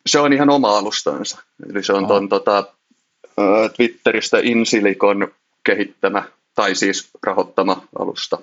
Se 0.05 0.19
on 0.19 0.33
ihan 0.33 0.49
oma 0.49 0.77
alustansa. 0.77 1.37
Eli 1.69 1.83
se 1.83 1.93
on 1.93 2.07
tuon 2.07 2.29
tota, 2.29 2.63
Twitteristä 3.77 4.37
Insilicon 4.41 5.27
kehittämä 5.63 6.23
tai 6.55 6.75
siis 6.75 7.09
rahoittama 7.23 7.87
alusta. 7.99 8.37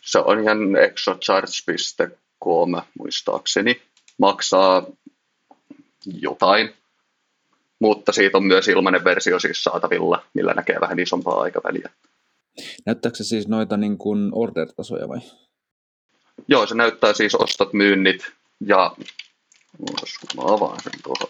Se 0.00 0.18
on 0.18 0.40
ihan 0.40 0.76
exocharts.com 0.76 2.70
muistaakseni. 2.98 3.82
Maksaa 4.18 4.86
jotain, 6.06 6.74
mutta 7.78 8.12
siitä 8.12 8.38
on 8.38 8.44
myös 8.44 8.68
ilmainen 8.68 9.04
versio 9.04 9.38
siis 9.38 9.64
saatavilla, 9.64 10.24
millä 10.34 10.54
näkee 10.54 10.80
vähän 10.80 10.98
isompaa 10.98 11.40
aikaväliä. 11.40 11.90
Näyttääkö 12.86 13.16
se 13.16 13.24
siis 13.24 13.48
noita 13.48 13.76
niin 13.76 13.98
kuin 13.98 14.30
order-tasoja 14.32 15.08
vai? 15.08 15.18
Joo, 16.48 16.66
se 16.66 16.74
näyttää 16.74 17.12
siis 17.12 17.34
ostot, 17.34 17.72
myynnit 17.72 18.32
ja 18.60 18.96
mä 20.36 20.42
avaan 20.42 20.80
sen 20.82 20.92
tuohon. 21.02 21.28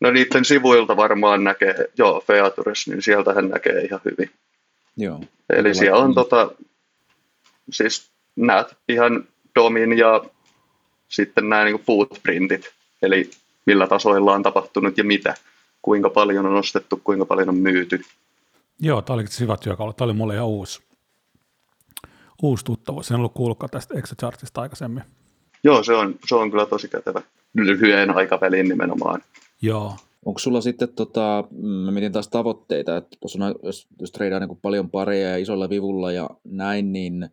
No 0.00 0.10
niiden 0.10 0.44
sivuilta 0.44 0.96
varmaan 0.96 1.44
näkee, 1.44 1.74
joo, 1.98 2.24
Features, 2.26 2.88
niin 2.88 3.02
sieltähän 3.02 3.48
näkee 3.48 3.80
ihan 3.80 4.00
hyvin. 4.04 4.30
Joo. 4.96 5.20
Eli 5.50 5.74
siellä 5.74 5.98
on 5.98 6.14
tota, 6.14 6.50
siis 7.70 8.10
näet 8.36 8.76
ihan 8.88 9.28
Domin 9.54 9.98
ja 9.98 10.24
sitten 11.08 11.48
nämä 11.48 11.64
niin 11.64 11.80
footprintit, 11.80 12.70
eli 13.02 13.30
millä 13.66 13.86
tasoilla 13.86 14.32
on 14.32 14.42
tapahtunut 14.42 14.98
ja 14.98 15.04
mitä, 15.04 15.34
kuinka 15.82 16.10
paljon 16.10 16.46
on 16.46 16.54
ostettu, 16.54 17.00
kuinka 17.04 17.24
paljon 17.24 17.48
on 17.48 17.58
myyty. 17.58 18.00
Joo, 18.80 19.02
tämä 19.02 19.14
oli 19.14 19.24
hyvä 19.40 19.56
työkalu. 19.56 19.92
Tämä 19.92 20.06
oli 20.06 20.12
mulle 20.12 20.34
ihan 20.34 20.46
uusi, 20.46 20.82
uusi 22.42 22.64
tuttavuus. 22.64 23.10
En 23.10 23.16
ollut 23.16 23.34
kuullutkaan 23.34 23.70
tästä 23.70 23.94
Excel-chartista 23.94 24.60
aikaisemmin. 24.60 25.02
Joo, 25.64 25.82
se 25.82 25.94
on, 25.94 26.14
se 26.28 26.34
on 26.34 26.50
kyllä 26.50 26.66
tosi 26.66 26.88
kätevä. 26.88 27.22
Lyhyen 27.54 28.16
aikavälin 28.16 28.68
nimenomaan. 28.68 29.22
Joo. 29.62 29.96
Onko 30.24 30.38
sulla 30.38 30.60
sitten, 30.60 30.88
tota, 30.88 31.44
mä 31.84 31.90
mietin 31.90 32.12
taas 32.12 32.28
tavoitteita, 32.28 32.96
että 32.96 33.16
on, 33.22 33.54
jos, 33.62 33.86
jos 34.00 34.12
treidaa 34.12 34.40
niin 34.40 34.58
paljon 34.62 34.90
pareja 34.90 35.28
ja 35.28 35.36
isolla 35.36 35.70
vivulla 35.70 36.12
ja 36.12 36.30
näin, 36.44 36.92
niin 36.92 37.30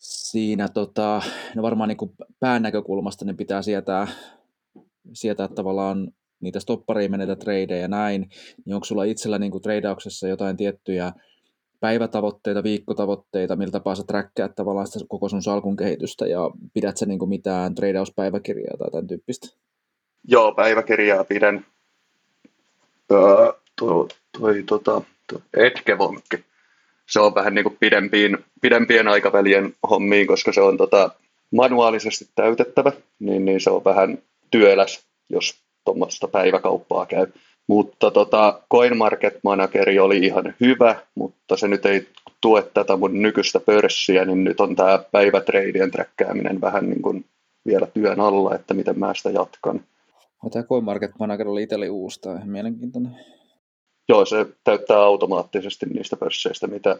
siinä 0.00 0.68
tota, 0.68 1.22
no 1.54 1.62
varmaan 1.62 1.88
niin 1.88 1.96
kuin 1.96 2.10
pään 2.40 2.62
näkökulmasta 2.62 3.24
niin 3.24 3.36
pitää 3.36 3.62
sietää, 3.62 4.06
sietää 5.12 5.48
tavallaan 5.48 6.12
niitä 6.40 6.60
stoppareja 6.60 7.08
menetä 7.08 7.36
tradeja 7.36 7.76
ja 7.76 7.88
näin, 7.88 8.30
niin 8.64 8.74
onko 8.74 8.84
sulla 8.84 9.04
itsellä 9.04 9.38
niin 9.38 9.52
kuin 9.52 9.62
treidauksessa 9.62 10.28
jotain 10.28 10.56
tiettyjä 10.56 11.12
päivätavoitteita, 11.80 12.62
viikkotavoitteita, 12.62 13.56
millä 13.56 13.70
tapaa 13.70 13.94
sä 13.94 14.02
träkkäät 14.06 14.54
tavallaan 14.54 14.86
sitä 14.86 15.04
koko 15.08 15.28
sun 15.28 15.42
salkun 15.42 15.76
kehitystä 15.76 16.26
ja 16.26 16.50
pidät 16.74 16.96
sä 16.96 17.06
niin 17.06 17.18
kuin 17.18 17.28
mitään 17.28 17.74
treidauspäiväkirjaa 17.74 18.76
tai 18.78 18.90
tämän 18.90 19.06
tyyppistä? 19.06 19.48
Joo, 20.28 20.54
päiväkirjaa 20.54 21.24
pidän. 21.24 21.66
Öö, 23.12 23.52
toi, 23.78 24.08
toi, 24.38 24.62
tota, 24.62 25.02
toi 25.26 25.40
Etkevonkki 25.56 26.49
se 27.10 27.20
on 27.20 27.34
vähän 27.34 27.54
niin 27.54 27.62
kuin 27.62 27.76
pidempiin, 27.80 28.38
pidempien 28.60 29.08
aikavälien 29.08 29.74
hommiin, 29.90 30.26
koska 30.26 30.52
se 30.52 30.60
on 30.60 30.76
tota, 30.76 31.10
manuaalisesti 31.52 32.28
täytettävä, 32.34 32.92
niin, 33.18 33.44
niin 33.44 33.60
se 33.60 33.70
on 33.70 33.84
vähän 33.84 34.18
työläs, 34.50 35.04
jos 35.28 35.54
tuommoista 35.84 36.28
päiväkauppaa 36.28 37.06
käy. 37.06 37.26
Mutta 37.66 38.10
tota, 38.10 38.60
Market 38.94 39.38
Manageri 39.42 39.98
oli 39.98 40.18
ihan 40.18 40.54
hyvä, 40.60 40.96
mutta 41.14 41.56
se 41.56 41.68
nyt 41.68 41.86
ei 41.86 42.08
tue 42.40 42.62
tätä 42.74 42.96
mun 42.96 43.22
nykyistä 43.22 43.60
pörssiä, 43.60 44.24
niin 44.24 44.44
nyt 44.44 44.60
on 44.60 44.76
tämä 44.76 44.98
päivätreidien 45.12 45.90
träkkääminen 45.90 46.60
vähän 46.60 46.90
niin 46.90 47.02
kuin 47.02 47.24
vielä 47.66 47.86
työn 47.86 48.20
alla, 48.20 48.54
että 48.54 48.74
miten 48.74 48.98
mä 48.98 49.14
sitä 49.14 49.30
jatkan. 49.30 49.80
Tämä 50.52 50.80
Market 50.80 51.10
Manager 51.18 51.48
oli 51.48 51.62
itselle 51.62 51.88
uusi, 51.88 52.20
tai 52.20 52.38
mielenkiintoinen. 52.44 53.39
Joo, 54.10 54.24
se 54.24 54.46
täyttää 54.64 54.98
automaattisesti 54.98 55.86
niistä 55.86 56.16
pörsseistä, 56.16 56.66
mitä... 56.66 56.96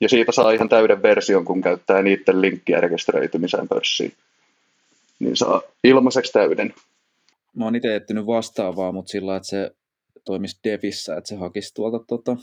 Ja 0.00 0.08
siitä 0.08 0.32
saa 0.32 0.50
ihan 0.50 0.68
täyden 0.68 1.02
version, 1.02 1.44
kun 1.44 1.60
käyttää 1.60 2.02
niiden 2.02 2.40
linkkiä 2.42 2.80
rekisteröitymiseen 2.80 3.68
pörssiin. 3.68 4.12
Niin 5.18 5.36
saa 5.36 5.62
ilmaiseksi 5.84 6.32
täyden. 6.32 6.74
Mä 7.56 7.64
oon 7.64 7.76
itse 7.76 7.96
etsinyt 7.96 8.26
vastaavaa, 8.26 8.92
mutta 8.92 9.10
sillä 9.10 9.36
että 9.36 9.48
se 9.48 9.70
toimisi 10.24 10.58
Devissä, 10.64 11.16
että 11.16 11.28
se 11.28 11.36
hakisi 11.36 11.74
tuolta 11.74 11.98
tota, 11.98 12.36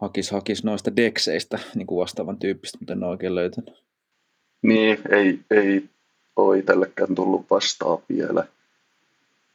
hakis, 0.00 0.30
hakis 0.30 0.64
noista 0.64 0.96
dekseistä 0.96 1.58
niin 1.74 1.86
kuin 1.86 2.00
vastaavan 2.00 2.38
tyyppistä, 2.38 2.78
mutta 2.80 2.92
en 2.92 3.04
ole 3.04 3.10
oikein 3.10 3.34
löytänyt. 3.34 3.82
Niin, 4.62 4.98
ei, 5.10 5.38
ei 5.50 5.84
ole 6.36 6.58
itsellekään 6.58 7.14
tullut 7.14 7.46
vastaa 7.50 7.98
vielä. 8.08 8.44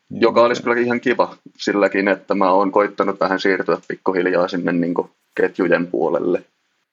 Joka 0.09 0.41
olisi 0.41 0.63
kyllä 0.63 0.81
ihan 0.81 1.01
kiva 1.01 1.35
silläkin, 1.57 2.07
että 2.07 2.35
mä 2.35 2.51
oon 2.51 2.71
koittanut 2.71 3.19
vähän 3.19 3.39
siirtyä 3.39 3.77
pikkuhiljaa 3.87 4.47
sinne 4.47 4.71
niin 4.71 4.93
ketjujen 5.35 5.87
puolelle. 5.87 6.43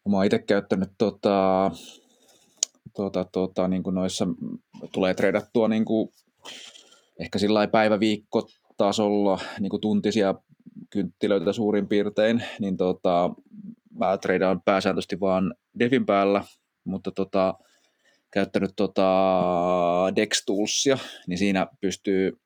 Mä 0.08 0.16
oon 0.16 0.24
itse 0.24 0.38
käyttänyt 0.38 0.90
tota, 0.98 1.70
tota, 2.96 3.26
tota, 3.32 3.68
niin 3.68 3.82
kuin 3.82 3.94
noissa, 3.94 4.28
tulee 4.92 5.14
treidattua 5.14 5.68
niin 5.68 5.84
kuin, 5.84 6.08
ehkä 7.20 7.38
sillä 7.38 7.66
päivä-viikko 7.66 8.48
tasolla 8.76 9.38
niin 9.60 9.70
kuin 9.70 9.80
tuntisia 9.80 10.34
kynttilöitä 10.90 11.52
suurin 11.52 11.88
piirtein, 11.88 12.42
niin 12.60 12.76
tota, 12.76 13.30
mä 13.98 14.18
treidaan 14.18 14.60
pääsääntöisesti 14.64 15.20
vaan 15.20 15.54
Devin 15.78 16.06
päällä, 16.06 16.44
mutta 16.84 17.10
tota, 17.10 17.54
käyttänyt 18.30 18.70
tota 18.76 20.12
Dex 20.16 20.44
Toolsia, 20.46 20.98
niin 21.26 21.38
siinä 21.38 21.66
pystyy 21.80 22.38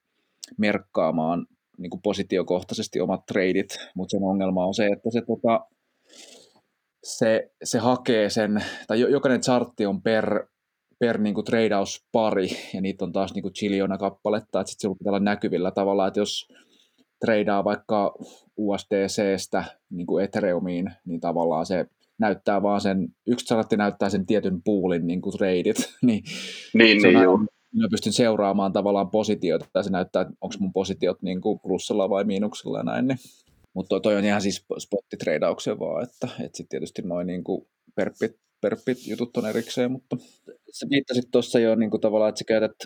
merkkaamaan 0.57 1.47
niin 1.79 1.91
kuin 1.91 2.03
positiokohtaisesti 2.03 3.01
omat 3.01 3.27
treidit, 3.27 3.69
mutta 3.95 4.11
sen 4.11 4.23
ongelma 4.23 4.67
on 4.67 4.75
se, 4.75 4.87
että 4.87 5.11
se, 5.11 5.21
tota, 5.21 5.67
se, 7.05 7.51
se 7.65 7.79
hakee 7.79 8.31
sen, 8.31 8.65
tai 8.87 9.01
jokainen 9.01 9.41
chartti 9.41 9.87
on 9.87 10.03
per, 10.03 10.47
per 10.99 11.19
niin 11.19 11.35
kuin 11.35 11.45
treidauspari, 11.45 12.49
ja 12.75 12.81
niitä 12.81 13.05
on 13.05 13.13
taas 13.13 13.35
niin 13.35 13.43
kuin 13.43 13.55
chiliona 13.55 13.99
kappaletta, 13.99 14.61
että 14.61 14.71
sitten 14.71 14.91
se 14.91 14.99
pitää 14.99 15.11
olla 15.11 15.21
näkyvillä 15.21 15.71
tavalla, 15.71 16.07
että 16.07 16.21
jos 16.21 16.49
treidaa 17.21 17.65
vaikka 17.65 18.15
USDCstä 18.57 19.65
niin 19.91 20.07
kuin 20.07 20.25
Ethereumiin, 20.25 20.91
niin 21.05 21.21
tavallaan 21.21 21.67
se 21.67 21.87
näyttää 22.19 22.63
vaan 22.63 22.81
sen, 22.81 23.09
yksi 23.27 23.47
chartti 23.47 23.77
näyttää 23.77 24.11
sen 24.11 24.27
tietyn 24.27 24.63
puulin 24.65 25.07
niin 25.07 25.21
kuin 25.21 25.37
treidit, 25.39 25.77
niin, 26.03 26.23
niin, 26.75 27.03
niin 27.03 27.29
on, 27.29 27.49
Mä 27.75 27.89
pystyn 27.91 28.13
seuraamaan 28.13 28.73
tavallaan 28.73 29.11
positioita, 29.11 29.67
tai 29.73 29.85
se 29.85 29.91
näyttää, 29.91 30.23
että 30.23 30.35
onko 30.41 30.55
mun 30.59 30.73
positiot 30.73 31.23
niin 31.23 31.41
kuin 31.41 31.61
plussalla 31.61 32.11
vai 32.11 32.25
miinuksella 32.25 32.79
ja 32.79 32.85
näin. 32.85 33.07
Niin. 33.07 33.19
Mutta 33.75 33.89
toi, 33.89 34.01
toi, 34.01 34.17
on 34.17 34.25
ihan 34.25 34.43
siis 34.43 34.67
spottitreidauksia 34.79 35.79
vaan, 35.79 36.03
että, 36.03 36.27
että 36.27 36.57
sitten 36.57 36.69
tietysti 36.69 37.03
noin 37.03 37.27
niin 37.27 37.45
kuin 37.45 37.67
perppit, 37.95 38.37
perppit 38.61 39.07
jutut 39.07 39.37
on 39.37 39.47
erikseen, 39.47 39.93
mutta 39.93 40.17
sä 40.73 40.87
viittasit 40.91 41.31
tuossa 41.31 41.59
jo 41.59 41.75
niin 41.75 41.91
kuin 41.91 42.01
tavallaan, 42.01 42.29
että 42.29 42.39
sä 42.39 42.45
käytät 42.45 42.77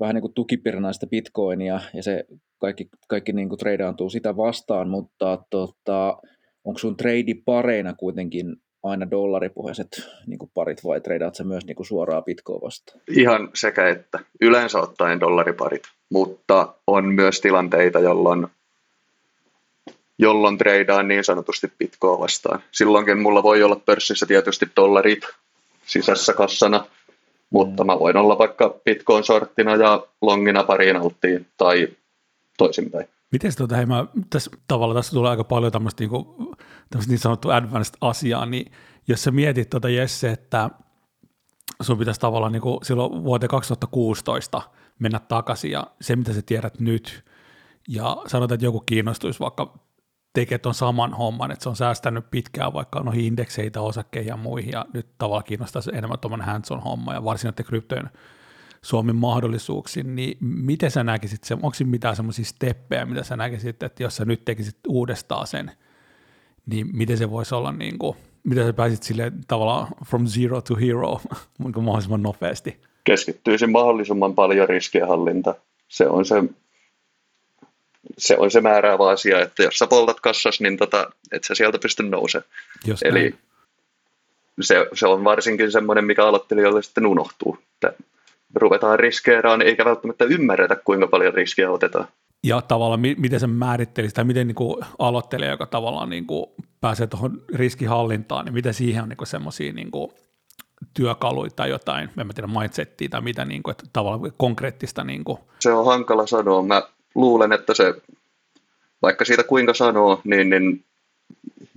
vähän 0.00 0.14
niin 0.14 0.22
kuin 0.22 0.34
tukipirnaista 0.34 1.06
bitcoinia 1.06 1.80
ja 1.94 2.02
se 2.02 2.24
kaikki, 2.58 2.88
kaikki 3.08 3.32
niin 3.32 3.48
kuin 3.48 3.58
treidaantuu 3.58 4.10
sitä 4.10 4.36
vastaan, 4.36 4.88
mutta 4.88 5.44
tota, 5.50 6.18
onko 6.64 6.78
sun 6.78 6.96
trade 6.96 7.34
pareina 7.44 7.94
kuitenkin 7.94 8.56
aina 8.82 9.10
dollaripohjaiset 9.10 10.08
niin 10.26 10.38
kuin 10.38 10.50
parit 10.54 10.84
vai 10.84 11.00
treidaat 11.00 11.34
sä 11.34 11.44
myös 11.44 11.66
niin 11.66 11.76
kuin 11.76 11.86
suoraan 11.86 12.24
bitcoin 12.24 12.60
vastaan? 12.60 13.00
Ihan 13.10 13.50
sekä 13.54 13.88
että. 13.88 14.18
Yleensä 14.40 14.80
ottaen 14.80 15.20
dollariparit, 15.20 15.82
mutta 16.10 16.74
on 16.86 17.14
myös 17.14 17.40
tilanteita, 17.40 17.98
jolloin 17.98 18.46
jolloin 20.18 20.58
treidaan 20.58 21.08
niin 21.08 21.24
sanotusti 21.24 21.72
bitcoin 21.78 22.20
vastaan. 22.20 22.62
Silloinkin 22.72 23.18
mulla 23.18 23.42
voi 23.42 23.62
olla 23.62 23.76
pörssissä 23.76 24.26
tietysti 24.26 24.66
dollarit 24.76 25.22
sisässä 25.86 26.32
kassana, 26.32 26.84
mutta 27.50 27.84
mä 27.84 27.98
voin 27.98 28.16
olla 28.16 28.38
vaikka 28.38 28.74
bitcoin 28.84 29.24
sorttina 29.24 29.76
ja 29.76 30.06
longina 30.22 30.64
pariin 30.64 30.96
alttiin 30.96 31.46
tai 31.56 31.88
toisinpäin. 32.58 33.08
Miten 33.32 33.52
tota, 33.58 33.76
hei, 33.76 33.86
mä, 33.86 34.06
tässä, 34.30 34.50
tavalla 34.68 34.94
tässä 34.94 35.12
tulee 35.12 35.30
aika 35.30 35.44
paljon 35.44 35.72
tämmöistä 35.72 36.02
niin, 36.02 36.10
kuin, 36.10 36.24
tämmöistä 36.90 37.12
niin 37.12 37.18
sanottua 37.18 37.56
advanced 37.56 37.94
asiaa, 38.00 38.46
niin 38.46 38.72
jos 39.08 39.24
sä 39.24 39.30
mietit 39.30 39.70
tuota 39.70 39.88
Jesse, 39.88 40.30
että 40.30 40.70
sun 41.82 41.98
pitäisi 41.98 42.20
tavallaan 42.20 42.52
niin 42.52 42.62
kuin 42.62 42.84
silloin 42.84 43.24
vuoteen 43.24 43.50
2016 43.50 44.62
mennä 44.98 45.18
takaisin 45.18 45.70
ja 45.70 45.86
se, 46.00 46.16
mitä 46.16 46.32
sä 46.32 46.42
tiedät 46.42 46.80
nyt, 46.80 47.24
ja 47.88 48.16
sanotaan, 48.26 48.54
että 48.54 48.66
joku 48.66 48.80
kiinnostuisi 48.80 49.40
vaikka 49.40 49.78
tekee 50.32 50.58
tuon 50.58 50.74
saman 50.74 51.14
homman, 51.14 51.50
että 51.50 51.62
se 51.62 51.68
on 51.68 51.76
säästänyt 51.76 52.30
pitkään 52.30 52.72
vaikka 52.72 53.00
noihin 53.00 53.24
indekseitä, 53.24 53.80
osakkeihin 53.80 54.28
ja 54.28 54.36
muihin, 54.36 54.72
ja 54.72 54.86
nyt 54.94 55.18
tavallaan 55.18 55.44
kiinnostaisi 55.44 55.90
enemmän 55.94 56.18
tuommoinen 56.18 56.46
hands-on 56.46 56.82
homma, 56.82 57.14
ja 57.14 57.24
varsinkin 57.24 57.64
kryptojen 57.64 58.10
Suomen 58.82 59.16
mahdollisuuksiin, 59.16 60.16
niin 60.16 60.36
miten 60.40 60.90
sä 60.90 61.04
näkisit 61.04 61.44
sen, 61.44 61.58
onko 61.62 61.74
siinä 61.74 61.90
mitään 61.90 62.16
semmoisia 62.16 62.44
steppejä, 62.44 63.06
mitä 63.06 63.22
sä 63.22 63.36
näkisit, 63.36 63.82
että 63.82 64.02
jos 64.02 64.16
sä 64.16 64.24
nyt 64.24 64.44
tekisit 64.44 64.76
uudestaan 64.88 65.46
sen, 65.46 65.70
niin 66.66 66.86
miten 66.92 67.18
se 67.18 67.30
voisi 67.30 67.54
olla, 67.54 67.72
niin 67.72 67.98
kuin, 67.98 68.16
miten 68.44 68.66
sä 68.66 68.72
pääsit 68.72 69.02
sille 69.02 69.32
tavallaan 69.48 69.88
from 70.06 70.26
zero 70.26 70.60
to 70.60 70.76
hero 70.76 71.20
niin 71.58 71.84
mahdollisimman 71.84 72.22
nopeasti? 72.22 72.80
Keskittyisin 73.04 73.70
mahdollisimman 73.70 74.34
paljon 74.34 74.68
riskienhallinta. 74.68 75.54
Se 75.88 76.06
on 76.06 76.24
se, 76.24 76.34
se, 78.18 78.36
on 78.38 78.50
se 78.50 78.60
määräävä 78.60 79.08
asia, 79.08 79.40
että 79.40 79.62
jos 79.62 79.78
sä 79.78 79.86
poltat 79.86 80.20
kassas, 80.20 80.60
niin 80.60 80.76
tota, 80.76 81.10
et 81.32 81.44
sä 81.44 81.54
sieltä 81.54 81.78
pysty 81.78 82.02
nousemaan. 82.02 82.50
Eli 83.04 83.34
se, 84.60 84.86
se, 84.94 85.06
on 85.06 85.24
varsinkin 85.24 85.72
semmoinen, 85.72 86.04
mikä 86.04 86.26
aloittelijoille 86.26 86.82
sitten 86.82 87.06
unohtuu. 87.06 87.58
Että 87.74 87.92
ruvetaan 88.54 88.98
riskeeraan, 88.98 89.62
eikä 89.62 89.84
välttämättä 89.84 90.24
ymmärretä, 90.24 90.76
kuinka 90.76 91.06
paljon 91.06 91.34
riskiä 91.34 91.70
otetaan. 91.70 92.08
Ja 92.44 92.62
tavallaan, 92.62 93.00
miten 93.00 93.40
se 93.40 93.46
määrittelisi, 93.46 94.14
tai 94.14 94.24
miten 94.24 94.46
niin 94.46 94.54
kuin 94.54 94.84
aloittelija, 94.98 95.50
joka 95.50 95.66
tavallaan 95.66 96.10
niin 96.10 96.26
kuin 96.26 96.46
pääsee 96.80 97.06
tuohon 97.06 97.42
riskihallintaan, 97.54 98.44
niin 98.44 98.54
miten 98.54 98.74
siihen 98.74 99.02
on 99.02 99.08
niin 99.08 99.26
semmoisia 99.26 99.72
niin 99.72 99.90
työkaluja 100.94 101.50
tai 101.56 101.70
jotain, 101.70 102.08
en 102.18 102.26
mä 102.26 102.32
tiedä, 102.32 102.48
mindsettiä 102.60 103.08
tai 103.08 103.20
mitä, 103.20 103.44
niin 103.44 103.62
kuin, 103.62 103.70
että 103.70 103.84
tavallaan 103.92 104.32
konkreettista. 104.36 105.04
Niin 105.04 105.24
kuin. 105.24 105.38
Se 105.60 105.72
on 105.72 105.86
hankala 105.86 106.26
sanoa. 106.26 106.62
Mä 106.62 106.82
luulen, 107.14 107.52
että 107.52 107.74
se, 107.74 107.94
vaikka 109.02 109.24
siitä 109.24 109.44
kuinka 109.44 109.74
sanoo, 109.74 110.20
niin, 110.24 110.50
niin 110.50 110.84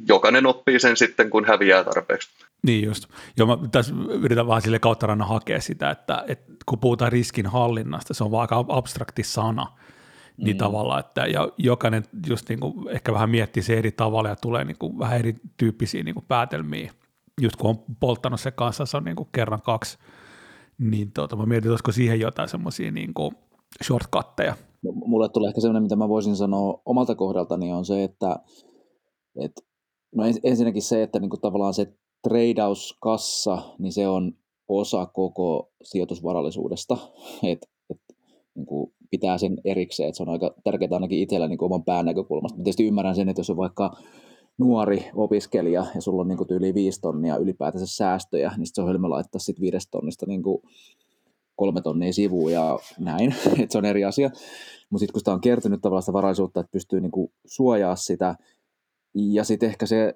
jokainen 0.07 0.45
oppii 0.45 0.79
sen 0.79 0.97
sitten, 0.97 1.29
kun 1.29 1.45
häviää 1.45 1.83
tarpeeksi. 1.83 2.29
Niin 2.67 2.85
just. 2.85 3.05
Joo, 3.37 3.47
mä 3.47 3.67
tässä 3.71 3.93
yritän 4.09 4.47
vähän 4.47 4.61
sille 4.61 4.79
kautta 4.79 5.07
rannan 5.07 5.27
hakea 5.27 5.61
sitä, 5.61 5.89
että, 5.89 6.25
että 6.27 6.53
kun 6.65 6.79
puhutaan 6.79 7.11
riskin 7.11 7.47
hallinnasta, 7.47 8.13
se 8.13 8.24
on 8.24 8.31
vaan 8.31 8.41
aika 8.41 8.65
abstrakti 8.69 9.24
sana, 9.24 9.67
niin 10.37 10.55
mm. 10.55 10.59
tavallaan, 10.59 11.00
että 11.00 11.25
ja 11.25 11.50
jokainen 11.57 12.03
just 12.27 12.50
niin 12.50 12.59
kuin 12.59 12.89
ehkä 12.89 13.13
vähän 13.13 13.29
miettii 13.29 13.63
se 13.63 13.77
eri 13.77 13.91
tavalla 13.91 14.29
ja 14.29 14.35
tulee 14.35 14.63
niin 14.63 14.77
kuin 14.79 15.00
vähän 15.00 15.19
erityyppisiä 15.19 16.03
niin 16.03 16.15
kuin 16.15 16.25
päätelmiä, 16.27 16.91
just 17.41 17.55
kun 17.55 17.69
on 17.69 17.79
polttanut 18.00 18.39
se 18.39 18.51
kanssa, 18.51 18.85
se 18.85 18.97
on 18.97 19.03
niin 19.03 19.15
kuin 19.15 19.29
kerran 19.31 19.61
kaksi, 19.61 19.97
niin 20.77 21.11
tuota, 21.11 21.35
mä 21.35 21.45
mietin, 21.45 21.71
olisiko 21.71 21.91
siihen 21.91 22.19
jotain 22.19 22.50
semmoisia 22.50 22.91
niin 22.91 23.13
shortcutteja. 23.83 24.55
Mulle 24.93 25.29
tulee 25.29 25.47
ehkä 25.47 25.61
semmoinen, 25.61 25.83
mitä 25.83 25.95
mä 25.95 26.09
voisin 26.09 26.35
sanoa 26.35 26.81
omalta 26.85 27.15
kohdaltani 27.15 27.71
on 27.71 27.85
se, 27.85 28.03
että, 28.03 28.39
että 29.43 29.61
no 30.15 30.24
ensinnäkin 30.43 30.81
se, 30.81 31.03
että 31.03 31.19
niin 31.19 31.29
kuin 31.29 31.41
tavallaan 31.41 31.74
se 31.74 31.93
treidauskassa, 32.24 33.62
niin 33.79 33.94
se 33.94 34.07
on 34.07 34.34
osa 34.68 35.05
koko 35.05 35.72
sijoitusvarallisuudesta, 35.84 36.98
että 37.44 37.68
et, 37.90 38.01
niin 38.55 38.66
kuin 38.66 38.94
pitää 39.12 39.38
sen 39.38 39.57
erikseen, 39.66 40.10
että 40.10 40.18
se 40.18 40.24
on 40.24 40.29
aika 40.29 40.55
tärkeää 40.64 40.90
ainakin 40.94 41.20
itsellä 41.20 41.48
niin 41.48 41.64
oman 41.64 41.84
pään 41.84 42.05
näkökulmasta. 42.05 42.57
Mä 42.57 42.64
tietysti 42.64 42.88
ymmärrän 42.88 43.16
sen, 43.16 43.29
että 43.29 43.40
jos 43.40 43.50
on 43.50 43.57
vaikka 43.57 43.98
nuori 44.57 45.05
opiskelija 45.16 45.86
ja 45.96 46.01
sulla 46.01 46.22
on 46.22 46.27
niin 46.27 46.38
kuin 46.38 46.48
yli 46.50 46.74
viisi 46.74 47.01
tonnia 47.01 47.38
ylipäätänsä 47.38 47.88
säästöjä, 47.88 48.51
niin 48.57 48.68
se 48.68 48.81
on 48.81 48.88
helppo 48.88 49.10
laittaa 49.10 49.40
sitten 49.40 49.62
viidestä 49.62 49.92
tonnista 49.92 50.25
niin 50.25 50.44
kuin 50.44 50.62
kolme 51.55 51.81
tonnia 51.81 52.14
sivuun 52.14 52.51
ja 52.51 52.79
näin, 53.00 53.36
että 53.62 53.72
se 53.74 53.77
on 53.77 53.86
eri 53.86 54.05
asia. 54.05 54.29
Mutta 54.90 55.00
sitten 55.00 55.14
kun 55.14 55.20
sitä 55.20 55.34
on 55.34 55.42
kertynyt 55.42 55.81
tavallaan 55.81 56.01
sitä 56.01 56.14
varallisuutta, 56.14 56.60
että 56.60 56.72
pystyy 56.72 57.01
niin 57.01 57.12
kuin 57.12 57.31
suojaa 57.46 57.96
sitä, 57.96 58.36
ja 59.14 59.44
sitten 59.44 59.70
ehkä 59.70 59.86
se 59.86 60.14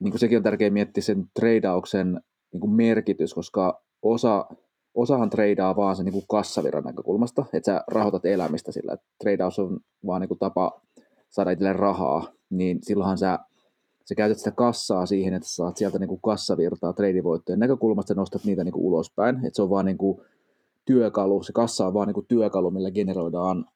niin 0.00 0.10
kuin 0.10 0.20
sekin 0.20 0.36
on 0.36 0.42
tärkeää 0.42 0.70
miettiä 0.70 1.02
sen 1.02 1.24
treidauksen 1.34 2.20
niin 2.52 2.60
kuin 2.60 2.72
merkitys, 2.72 3.34
koska 3.34 3.82
osa, 4.02 4.46
osahan 4.94 5.30
treidaa 5.30 5.76
vaan 5.76 5.96
sen 5.96 6.04
niin 6.04 6.12
kuin 6.12 6.24
kassavirran 6.28 6.84
näkökulmasta, 6.84 7.44
että 7.52 7.72
sä 7.72 7.84
rahoitat 7.88 8.24
elämistä 8.24 8.72
sillä, 8.72 8.92
että 8.92 9.06
treidaus 9.18 9.58
on 9.58 9.80
vaan 10.06 10.20
niin 10.20 10.28
kuin 10.28 10.38
tapa 10.38 10.80
saada 11.30 11.50
itselle 11.50 11.72
rahaa, 11.72 12.32
niin 12.50 12.78
silloinhan 12.82 13.18
sä, 13.18 13.38
sä 14.04 14.14
käytät 14.14 14.38
sitä 14.38 14.50
kassaa 14.50 15.06
siihen, 15.06 15.34
että 15.34 15.48
sä 15.48 15.54
saat 15.54 15.76
sieltä 15.76 15.98
niin 15.98 16.08
kuin 16.08 16.20
kassavirtaa 16.20 16.92
treidivoittojen 16.92 17.58
näkökulmasta 17.58 18.12
ja 18.12 18.16
nostat 18.16 18.44
niitä 18.44 18.64
niin 18.64 18.72
kuin 18.72 18.84
ulospäin, 18.84 19.36
että 19.36 19.56
se 19.56 19.62
on 19.62 19.70
vaan 19.70 19.86
niin 19.86 19.98
kuin 19.98 20.20
työkalu, 20.84 21.42
se 21.42 21.52
kassa 21.52 21.86
on 21.86 21.94
vaan 21.94 22.06
niin 22.06 22.14
kuin 22.14 22.26
työkalu, 22.26 22.70
millä 22.70 22.90
generoidaan 22.90 23.66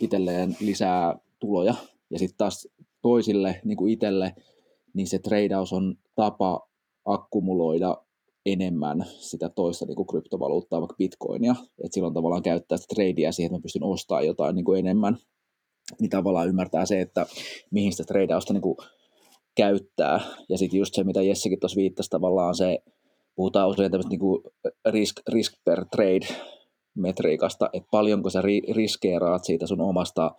itselleen 0.00 0.56
lisää 0.60 1.18
tuloja, 1.38 1.74
ja 2.10 2.18
sitten 2.18 2.38
taas 2.38 2.68
toisille, 3.02 3.60
niin 3.64 3.76
kuin 3.76 3.92
itselle, 3.92 4.34
niin 4.94 5.06
se 5.06 5.18
treidaus 5.18 5.72
on 5.72 5.94
tapa 6.14 6.68
akkumuloida 7.04 7.96
enemmän 8.46 9.06
sitä 9.18 9.48
toista 9.48 9.86
niin 9.86 9.96
kuin 9.96 10.06
kryptovaluuttaa, 10.06 10.80
vaikka 10.80 10.96
bitcoinia, 10.98 11.54
että 11.84 11.94
silloin 11.94 12.14
tavallaan 12.14 12.42
käyttää 12.42 12.78
sitä 12.78 12.94
tradea 12.94 13.32
siihen, 13.32 13.48
että 13.48 13.58
mä 13.58 13.62
pystyn 13.62 13.84
ostamaan 13.84 14.26
jotain 14.26 14.54
niin 14.54 14.64
kuin 14.64 14.78
enemmän, 14.78 15.16
niin 16.00 16.10
tavallaan 16.10 16.48
ymmärtää 16.48 16.86
se, 16.86 17.00
että 17.00 17.26
mihin 17.70 17.92
sitä 17.92 18.04
treidausta 18.04 18.52
niin 18.52 18.62
kuin 18.62 18.76
käyttää, 19.56 20.20
ja 20.48 20.58
sitten 20.58 20.78
just 20.78 20.94
se, 20.94 21.04
mitä 21.04 21.22
Jessekin 21.22 21.60
tuossa 21.60 21.76
viittasi, 21.76 22.10
tavallaan 22.10 22.54
se, 22.54 22.78
puhutaan 23.34 23.68
usein 23.68 23.90
tämmöistä 23.90 24.10
niin 24.10 24.70
risk, 24.88 25.20
risk 25.28 25.52
per 25.64 25.84
trade 25.84 26.26
metriikasta, 26.94 27.70
että 27.72 27.88
paljonko 27.90 28.30
sä 28.30 28.42
ri, 28.42 28.60
riskeeraat 28.60 29.44
siitä 29.44 29.66
sun 29.66 29.80
omasta 29.80 30.34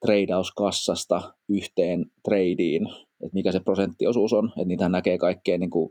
treidauskassasta 0.00 1.34
yhteen 1.48 2.06
tradeen, 2.24 2.82
että 3.22 3.34
mikä 3.34 3.52
se 3.52 3.60
prosenttiosuus 3.60 4.32
on, 4.32 4.48
että 4.48 4.64
niitä 4.64 4.88
näkee 4.88 5.18
kaikkeen 5.18 5.60
niin 5.60 5.70
kuin 5.70 5.90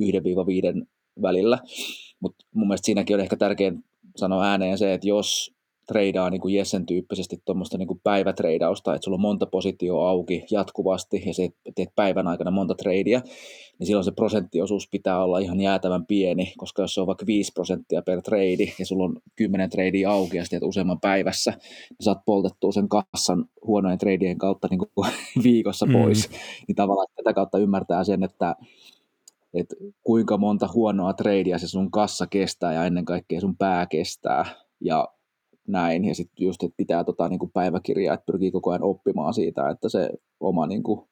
1-5 0.00 0.86
välillä. 1.22 1.58
Mutta 2.20 2.46
mun 2.54 2.68
mielestä 2.68 2.86
siinäkin 2.86 3.16
on 3.16 3.20
ehkä 3.20 3.36
tärkein 3.36 3.84
sanoa 4.16 4.44
ääneen 4.44 4.78
se, 4.78 4.94
että 4.94 5.08
jos 5.08 5.57
treidaa 5.88 6.30
niin 6.30 6.40
kuin 6.40 6.54
Jessen 6.54 6.86
tyyppisesti 6.86 7.42
tuommoista 7.44 7.78
niin 7.78 8.00
päivätreidausta, 8.04 8.94
että 8.94 9.04
sulla 9.04 9.14
on 9.14 9.20
monta 9.20 9.46
positioa 9.46 10.10
auki 10.10 10.44
jatkuvasti 10.50 11.22
ja 11.26 11.34
se 11.34 11.48
teet 11.74 11.88
päivän 11.96 12.28
aikana 12.28 12.50
monta 12.50 12.74
treidiä, 12.74 13.22
niin 13.78 13.86
silloin 13.86 14.04
se 14.04 14.10
prosenttiosuus 14.10 14.88
pitää 14.90 15.24
olla 15.24 15.38
ihan 15.38 15.60
jäätävän 15.60 16.06
pieni, 16.06 16.52
koska 16.56 16.82
jos 16.82 16.94
se 16.94 17.00
on 17.00 17.06
vaikka 17.06 17.26
5 17.26 17.52
prosenttia 17.52 18.02
per 18.02 18.22
trade 18.22 18.72
ja 18.78 18.86
sulla 18.86 19.04
on 19.04 19.16
10 19.36 19.70
treidiä 19.70 20.10
auki 20.10 20.36
ja 20.36 20.44
sitten 20.44 20.64
useamman 20.64 21.00
päivässä, 21.00 21.50
niin 21.50 21.96
saat 22.00 22.18
poltettua 22.26 22.72
sen 22.72 22.88
kassan 22.88 23.44
huonojen 23.66 23.98
treidien 23.98 24.38
kautta 24.38 24.68
niin 24.70 24.78
kuin 24.78 25.12
viikossa 25.44 25.86
mm. 25.86 25.92
pois. 25.92 26.28
Mm. 26.28 26.36
Niin 26.68 26.76
tavallaan 26.76 27.06
tätä 27.16 27.34
kautta 27.34 27.58
ymmärtää 27.58 28.04
sen, 28.04 28.22
että 28.22 28.56
että 29.54 29.76
kuinka 30.04 30.36
monta 30.36 30.68
huonoa 30.74 31.12
treidiä 31.12 31.58
se 31.58 31.68
sun 31.68 31.90
kassa 31.90 32.26
kestää 32.26 32.72
ja 32.72 32.84
ennen 32.84 33.04
kaikkea 33.04 33.40
sun 33.40 33.56
pää 33.56 33.86
kestää. 33.86 34.44
Ja 34.80 35.08
näin. 35.68 36.04
Ja 36.04 36.14
sitten 36.14 36.44
just, 36.46 36.62
että 36.62 36.76
pitää 36.76 37.04
tota, 37.04 37.28
niin 37.28 37.38
kuin 37.38 37.50
päiväkirjaa, 37.54 38.14
että 38.14 38.26
pyrkii 38.32 38.50
koko 38.50 38.70
ajan 38.70 38.82
oppimaan 38.82 39.34
siitä, 39.34 39.70
että 39.70 39.88
se 39.88 40.10
oma 40.40 40.66
niin 40.66 40.82
kuin, 40.82 41.08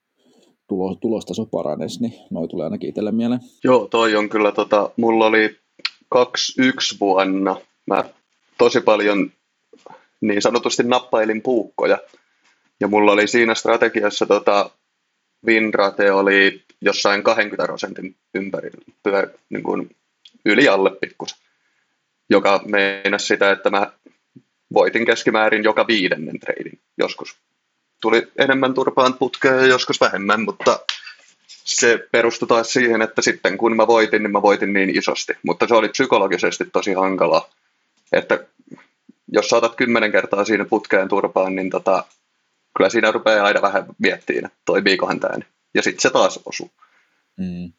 tulos, 0.69 0.99
tulostaso 1.01 1.47
paranesi, 1.47 2.01
niin 2.03 2.15
noi 2.31 2.49
tulee 2.49 2.65
ainakin 2.65 2.89
itselle 2.89 3.13
mieleen. 3.13 3.41
Joo, 3.65 3.89
toi 3.89 4.17
on 4.17 4.29
kyllä, 4.29 4.53
tota, 4.53 4.91
mulla 4.97 5.27
oli 5.27 5.57
21 6.09 6.97
vuonna, 7.01 7.57
mä 7.87 8.05
tosi 8.59 8.81
paljon 8.81 9.33
niin 10.21 10.43
sanotusti 10.43 10.83
nappailin 10.83 11.43
puukkoja. 11.43 11.99
Ja 12.81 12.89
mulla 12.89 13.13
oli 13.13 13.27
siinä 13.27 13.55
strategiassa 13.55 14.27
tota, 14.27 14.71
Winrate 15.47 16.13
oli 16.13 16.63
jossain 16.81 17.23
20 17.23 17.65
prosentin 17.65 18.17
ympärillä, 18.35 19.29
niin 19.49 19.63
kuin 19.63 19.97
yli 20.45 20.69
alle 20.69 20.91
pikkusen, 21.01 21.39
joka 22.31 22.61
meinasi 22.67 23.27
sitä, 23.27 23.51
että 23.51 23.71
mä 23.71 23.93
voitin 24.75 25.07
keskimäärin 25.07 25.65
joka 25.65 25.87
viidennen 25.87 26.41
treidin 26.41 26.79
joskus. 26.99 27.37
Tuli 28.01 28.33
enemmän 28.39 28.75
turpaan 28.75 29.15
putkea 29.15 29.55
ja 29.55 29.67
joskus 29.67 30.01
vähemmän, 30.01 30.41
mutta 30.41 30.81
se 31.47 32.09
perustui 32.13 32.49
taas 32.49 32.73
siihen, 32.73 33.03
että 33.03 33.23
sitten 33.23 33.59
kun 33.59 33.77
mä 33.77 33.87
voitin, 33.87 34.23
niin 34.23 34.33
mä 34.33 34.43
voitin 34.43 34.73
niin 34.73 34.99
isosti. 34.99 35.33
Mutta 35.43 35.69
se 35.69 35.75
oli 35.75 35.89
psykologisesti 35.89 36.65
tosi 36.73 36.93
hankalaa, 36.93 37.51
että 38.13 38.45
jos 39.29 39.49
saatat 39.49 39.75
kymmenen 39.75 40.13
kertaa 40.13 40.45
siinä 40.45 40.65
putkeen 40.65 41.09
turpaan, 41.09 41.57
niin 41.57 41.71
tota, 41.71 42.05
kyllä 42.77 42.91
siinä 42.91 43.11
rupeaa 43.11 43.47
aina 43.47 43.63
vähän 43.63 43.87
miettimään, 43.99 44.45
että 44.45 44.59
toimiikohan 44.65 45.21
tämä. 45.21 45.39
Ja 45.75 45.83
sitten 45.83 46.01
se 46.01 46.11
taas 46.11 46.41
osuu. 46.45 46.71
Mm. 47.37 47.73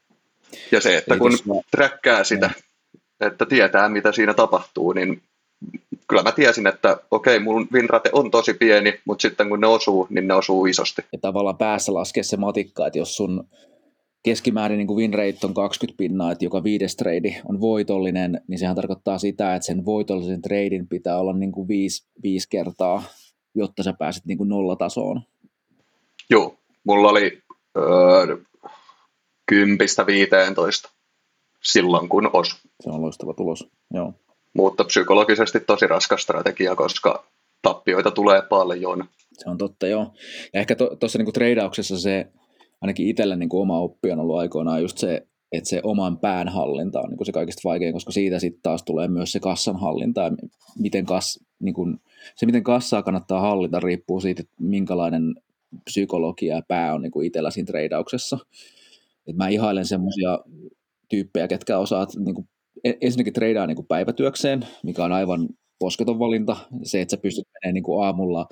Ja 0.71 0.81
se, 0.81 0.97
että 0.97 1.17
kun 1.17 1.31
mä... 1.31 1.53
träkkää 1.71 2.23
sitä, 2.23 2.47
mm. 2.47 3.27
että 3.27 3.45
tietää 3.45 3.89
mitä 3.89 4.11
siinä 4.11 4.33
tapahtuu, 4.33 4.93
niin 4.93 5.21
kyllä 6.07 6.23
mä 6.23 6.31
tiesin, 6.31 6.67
että 6.67 6.97
okei, 7.11 7.39
mun 7.39 7.67
winrate 7.73 8.09
on 8.13 8.31
tosi 8.31 8.53
pieni, 8.53 8.99
mutta 9.05 9.21
sitten 9.21 9.49
kun 9.49 9.61
ne 9.61 9.67
osuu, 9.67 10.07
niin 10.09 10.27
ne 10.27 10.33
osuu 10.33 10.65
isosti. 10.65 11.01
Ja 11.11 11.19
tavallaan 11.21 11.57
päässä 11.57 11.93
laskee 11.93 12.23
se 12.23 12.37
matikka, 12.37 12.87
että 12.87 12.99
jos 12.99 13.17
sun 13.17 13.47
keskimäärin 14.23 14.77
niin 14.77 14.87
win 14.87 15.13
rate 15.13 15.37
on 15.43 15.53
20 15.53 15.97
pinnaa, 15.97 16.31
että 16.31 16.45
joka 16.45 16.63
viides 16.63 16.95
trade 16.95 17.41
on 17.45 17.61
voitollinen, 17.61 18.41
niin 18.47 18.59
sehän 18.59 18.75
tarkoittaa 18.75 19.17
sitä, 19.17 19.55
että 19.55 19.65
sen 19.65 19.85
voitollisen 19.85 20.41
treidin 20.41 20.87
pitää 20.87 21.17
olla 21.19 21.33
niin 21.33 21.51
kuin 21.51 21.67
viisi, 21.67 22.07
viisi 22.23 22.49
kertaa, 22.49 23.03
jotta 23.55 23.83
sä 23.83 23.93
pääset 23.93 24.25
niin 24.25 24.37
kuin 24.37 24.49
nollatasoon. 24.49 25.21
Joo, 26.29 26.57
mulla 26.83 27.09
oli 27.09 27.41
öö, 27.77 28.37
kympistä 29.45 30.05
15 30.05 30.89
silloin, 31.63 32.09
kun 32.09 32.29
os. 32.33 32.61
Se 32.83 32.89
on 32.89 33.01
loistava 33.01 33.33
tulos, 33.33 33.67
joo. 33.93 34.13
Mutta 34.53 34.83
psykologisesti 34.83 35.59
tosi 35.59 35.87
raskas 35.87 36.21
strategia, 36.21 36.75
koska 36.75 37.25
tappioita 37.61 38.11
tulee 38.11 38.41
paljon. 38.41 39.03
Se 39.33 39.49
on 39.49 39.57
totta, 39.57 39.87
joo. 39.87 40.13
Ja 40.53 40.59
ehkä 40.59 40.75
tuossa 40.75 41.19
to, 41.19 41.23
niin 41.23 41.33
treidauksessa 41.33 41.99
se, 41.99 42.27
ainakin 42.81 43.07
itsellä 43.07 43.35
niin 43.35 43.49
kuin 43.49 43.61
oma 43.61 43.79
oppi 43.79 44.11
on 44.11 44.19
ollut 44.19 44.37
aikoinaan 44.37 44.81
just 44.81 44.97
se, 44.97 45.27
että 45.51 45.69
se 45.69 45.81
oman 45.83 46.17
pään 46.17 46.47
hallinta 46.47 47.01
on 47.01 47.09
niin 47.09 47.17
kuin 47.17 47.25
se 47.25 47.31
kaikista 47.31 47.69
vaikein, 47.69 47.93
koska 47.93 48.11
siitä 48.11 48.39
sitten 48.39 48.61
taas 48.63 48.83
tulee 48.83 49.07
myös 49.07 49.31
se 49.31 49.39
kassan 49.39 49.79
hallinta 49.79 50.21
ja 50.21 50.31
miten 50.79 51.05
kas, 51.05 51.39
niin 51.59 51.73
kuin, 51.73 51.99
se 52.35 52.45
miten 52.45 52.63
kassaa 52.63 53.03
kannattaa 53.03 53.41
hallita 53.41 53.79
riippuu 53.79 54.19
siitä, 54.19 54.41
että 54.41 54.53
minkälainen 54.59 55.35
psykologia 55.83 56.55
ja 56.55 56.61
pää 56.67 56.93
on 56.93 57.01
niin 57.01 57.11
kuin 57.11 57.27
itsellä 57.27 57.51
siinä 57.51 57.67
treidauksessa. 57.67 58.37
Et 59.27 59.35
mä 59.35 59.47
ihailen 59.47 59.85
semmoisia 59.85 60.39
tyyppejä, 61.09 61.47
ketkä 61.47 61.77
osaat 61.77 62.09
niin 62.15 62.35
kuin, 62.35 62.49
ensinnäkin 62.83 63.33
treidaa 63.33 63.67
niin 63.67 63.75
kuin 63.75 63.87
päivätyökseen, 63.87 64.67
mikä 64.83 65.03
on 65.03 65.11
aivan 65.11 65.47
posketon 65.79 66.19
valinta. 66.19 66.57
Se, 66.83 67.01
että 67.01 67.11
sä 67.15 67.21
pystyt 67.21 67.45
menemään 67.53 67.73
niin 67.73 67.83
kuin 67.83 68.05
aamulla 68.05 68.47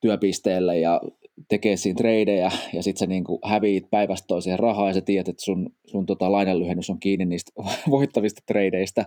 työpisteelle 0.00 0.78
ja 0.78 1.00
tekee 1.48 1.76
siinä 1.76 1.96
treidejä 1.96 2.50
ja 2.72 2.82
sitten 2.82 2.98
sä 2.98 3.06
niin 3.06 3.24
kuin 3.24 3.38
häviit 3.44 3.90
päivästä 3.90 4.26
toiseen 4.26 4.58
rahaa 4.58 4.88
ja 4.88 4.94
sä 4.94 5.00
tiedät, 5.00 5.28
että 5.28 5.44
sun, 5.44 5.70
sun 5.86 6.06
tota 6.06 6.32
lainanlyhennys 6.32 6.90
on 6.90 7.00
kiinni 7.00 7.24
niistä 7.24 7.52
voittavista 7.90 8.42
treideistä, 8.46 9.00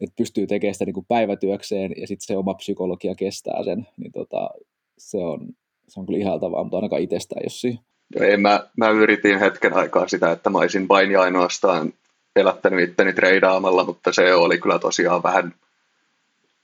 että 0.00 0.14
pystyy 0.18 0.46
tekemään 0.46 0.74
sitä 0.74 0.84
niin 0.84 0.94
kuin 0.94 1.06
päivätyökseen 1.08 1.92
ja 1.96 2.06
sitten 2.06 2.26
se 2.26 2.36
oma 2.36 2.54
psykologia 2.54 3.14
kestää 3.14 3.64
sen, 3.64 3.86
niin 3.96 4.12
tota, 4.12 4.50
se, 4.98 5.18
on, 5.18 5.48
se 5.88 6.00
on 6.00 6.06
kyllä 6.06 6.18
ihaltavaa, 6.18 6.64
mutta 6.64 6.76
ainakaan 6.76 7.02
itsestään 7.02 7.42
jossi. 7.44 7.78
Ei, 8.20 8.36
mä, 8.36 8.66
mä 8.76 8.90
yritin 8.90 9.38
hetken 9.38 9.72
aikaa 9.72 10.08
sitä, 10.08 10.32
että 10.32 10.50
mä 10.50 10.58
olisin 10.58 10.88
vain 10.88 11.10
ja 11.10 11.20
ainoastaan 11.20 11.92
elättänyt 12.36 12.90
itteni 12.90 13.12
treidaamalla, 13.12 13.84
mutta 13.84 14.12
se 14.12 14.34
oli 14.34 14.58
kyllä 14.58 14.78
tosiaan 14.78 15.22
vähän 15.22 15.54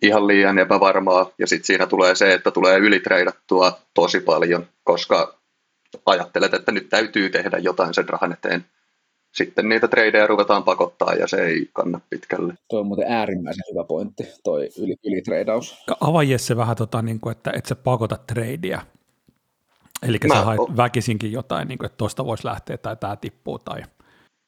ihan 0.03 0.27
liian 0.27 0.59
epävarmaa. 0.59 1.31
Ja 1.39 1.47
sitten 1.47 1.67
siinä 1.67 1.87
tulee 1.87 2.15
se, 2.15 2.35
että 2.35 2.51
tulee 2.51 2.79
ylitreidattua 2.79 3.79
tosi 3.95 4.21
paljon, 4.21 4.67
koska 4.85 5.35
ajattelet, 6.07 6.55
että 6.55 6.73
nyt 6.73 6.89
täytyy 6.89 7.31
tehdä 7.31 7.59
jotain 7.59 7.95
sen 7.95 8.09
rahan 8.09 8.33
eteen. 8.33 8.65
Sitten 9.33 9.69
niitä 9.69 9.89
tradeja 9.89 10.27
ruvetaan 10.27 10.65
pakottaa 10.65 11.15
ja 11.15 11.29
se 11.29 11.37
ei 11.37 11.71
kanna 11.73 12.01
pitkälle. 12.11 12.55
Tuo 12.69 12.81
on 12.81 12.87
muuten 12.87 13.13
äärimmäisen 13.13 13.65
hyvä 13.73 13.85
pointti, 13.85 14.25
toi 14.45 14.69
yli, 14.79 14.97
ylitreidaus. 15.05 15.85
Avaa 16.01 16.23
Jesse 16.23 16.57
vähän, 16.57 16.77
tota, 16.77 17.03
niin 17.03 17.21
kuin, 17.21 17.33
että 17.33 17.53
et 17.55 17.67
sä 17.67 17.75
pakota 17.75 18.17
tradeja. 18.27 18.81
Eli 20.03 20.19
sä 20.29 20.45
haet 20.45 20.61
väkisinkin 20.77 21.33
jotain, 21.33 21.69
niin 21.69 21.79
kuin, 21.79 21.87
että 21.87 21.97
tuosta 21.97 22.25
voisi 22.25 22.47
lähteä 22.47 22.79
tai 22.79 22.97
tämä 22.97 23.17
tippuu. 23.17 23.59
Tai... 23.59 23.83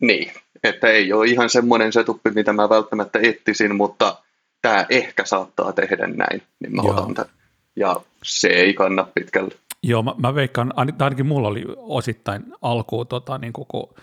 Niin, 0.00 0.32
että 0.64 0.86
ei 0.86 1.12
ole 1.12 1.26
ihan 1.26 1.50
semmoinen 1.50 1.92
setuppi, 1.92 2.30
mitä 2.30 2.52
mä 2.52 2.68
välttämättä 2.68 3.18
etsisin, 3.22 3.76
mutta 3.76 4.16
tämä 4.62 4.86
ehkä 4.88 5.24
saattaa 5.24 5.72
tehdä 5.72 6.06
näin, 6.06 6.42
niin 6.60 6.76
mä 6.76 6.82
Joo. 6.84 6.92
otan 6.92 7.14
tämän. 7.14 7.30
Ja 7.76 8.00
se 8.22 8.48
ei 8.48 8.74
kanna 8.74 9.06
pitkälle. 9.14 9.54
Joo, 9.82 10.02
mä, 10.02 10.14
mä 10.22 10.34
veikkaan, 10.34 10.72
ainakin 10.76 11.26
mulla 11.26 11.48
oli 11.48 11.64
osittain 11.76 12.44
alkuun, 12.62 13.06
tota, 13.06 13.38
niin 13.38 13.52
kun 13.52 13.94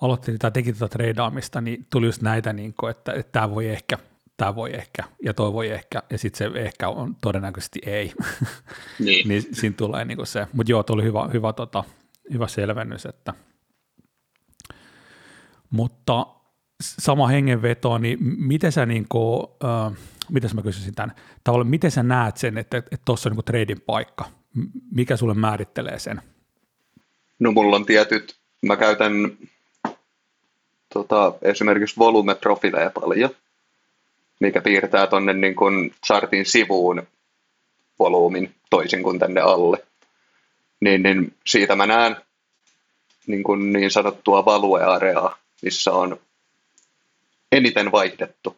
aloittelin 0.00 0.38
tai 0.38 0.50
teki 0.50 0.72
tätä 0.72 0.88
treidaamista, 0.88 1.60
niin 1.60 1.86
tuli 1.90 2.06
just 2.06 2.22
näitä, 2.22 2.52
niin 2.52 2.74
kuin, 2.80 2.90
että, 2.90 3.12
että 3.12 3.32
tämä 3.32 3.50
voi 3.50 3.68
ehkä, 3.68 3.98
tämä 4.36 4.54
voi 4.54 4.74
ehkä, 4.74 5.04
ja 5.22 5.34
toi 5.34 5.52
voi 5.52 5.68
ehkä, 5.68 6.02
ja 6.10 6.18
sitten 6.18 6.52
se 6.52 6.60
ehkä 6.60 6.88
on 6.88 7.16
todennäköisesti 7.20 7.80
ei. 7.86 8.12
Niin. 8.98 9.28
niin 9.28 9.42
siinä 9.52 9.76
tulee 9.76 10.04
niin 10.04 10.26
se. 10.26 10.46
Mutta 10.52 10.72
joo, 10.72 10.82
tuli 10.82 11.02
hyvä, 11.02 11.28
hyvä, 11.32 11.52
tota, 11.52 11.84
hyvä 12.32 12.46
selvennys, 12.46 13.06
että 13.06 13.34
mutta 15.70 16.26
sama 16.82 17.26
hengenveto, 17.26 17.98
niin 17.98 18.18
miten 18.20 18.72
sä, 18.72 18.86
niin 18.86 19.06
kuin, 19.08 19.46
äh, 19.64 19.98
miten 20.30 20.50
mä 20.54 20.62
kysyisin 20.62 20.94
tämän, 20.94 21.14
tavallaan 21.44 21.70
miten 21.70 21.90
sä 21.90 22.02
näet 22.02 22.36
sen, 22.36 22.58
että 22.58 22.82
tuossa 23.04 23.28
on 23.28 23.36
niin 23.36 23.44
trading 23.44 23.80
paikka, 23.86 24.24
mikä 24.92 25.16
sulle 25.16 25.34
määrittelee 25.34 25.98
sen? 25.98 26.22
No 27.38 27.52
mulla 27.52 27.76
on 27.76 27.86
tietyt, 27.86 28.36
mä 28.62 28.76
käytän 28.76 29.12
tota, 30.92 31.32
esimerkiksi 31.42 31.96
volumeprofileja 31.98 32.90
paljon, 32.90 33.30
mikä 34.40 34.60
piirtää 34.60 35.06
tuonne 35.06 35.32
niin 35.32 35.56
kuin 35.56 35.94
chartin 36.06 36.46
sivuun 36.46 37.02
volyymin 37.98 38.54
toisin 38.70 39.02
kuin 39.02 39.18
tänne 39.18 39.40
alle. 39.40 39.78
Niin, 40.80 41.02
niin 41.02 41.34
siitä 41.46 41.76
mä 41.76 41.86
näen 41.86 42.16
niin, 43.26 43.42
kuin 43.42 43.72
niin 43.72 43.90
sanottua 43.90 44.44
valueareaa, 44.44 45.36
missä 45.62 45.92
on 45.92 46.20
eniten 47.52 47.92
vaihdettu. 47.92 48.56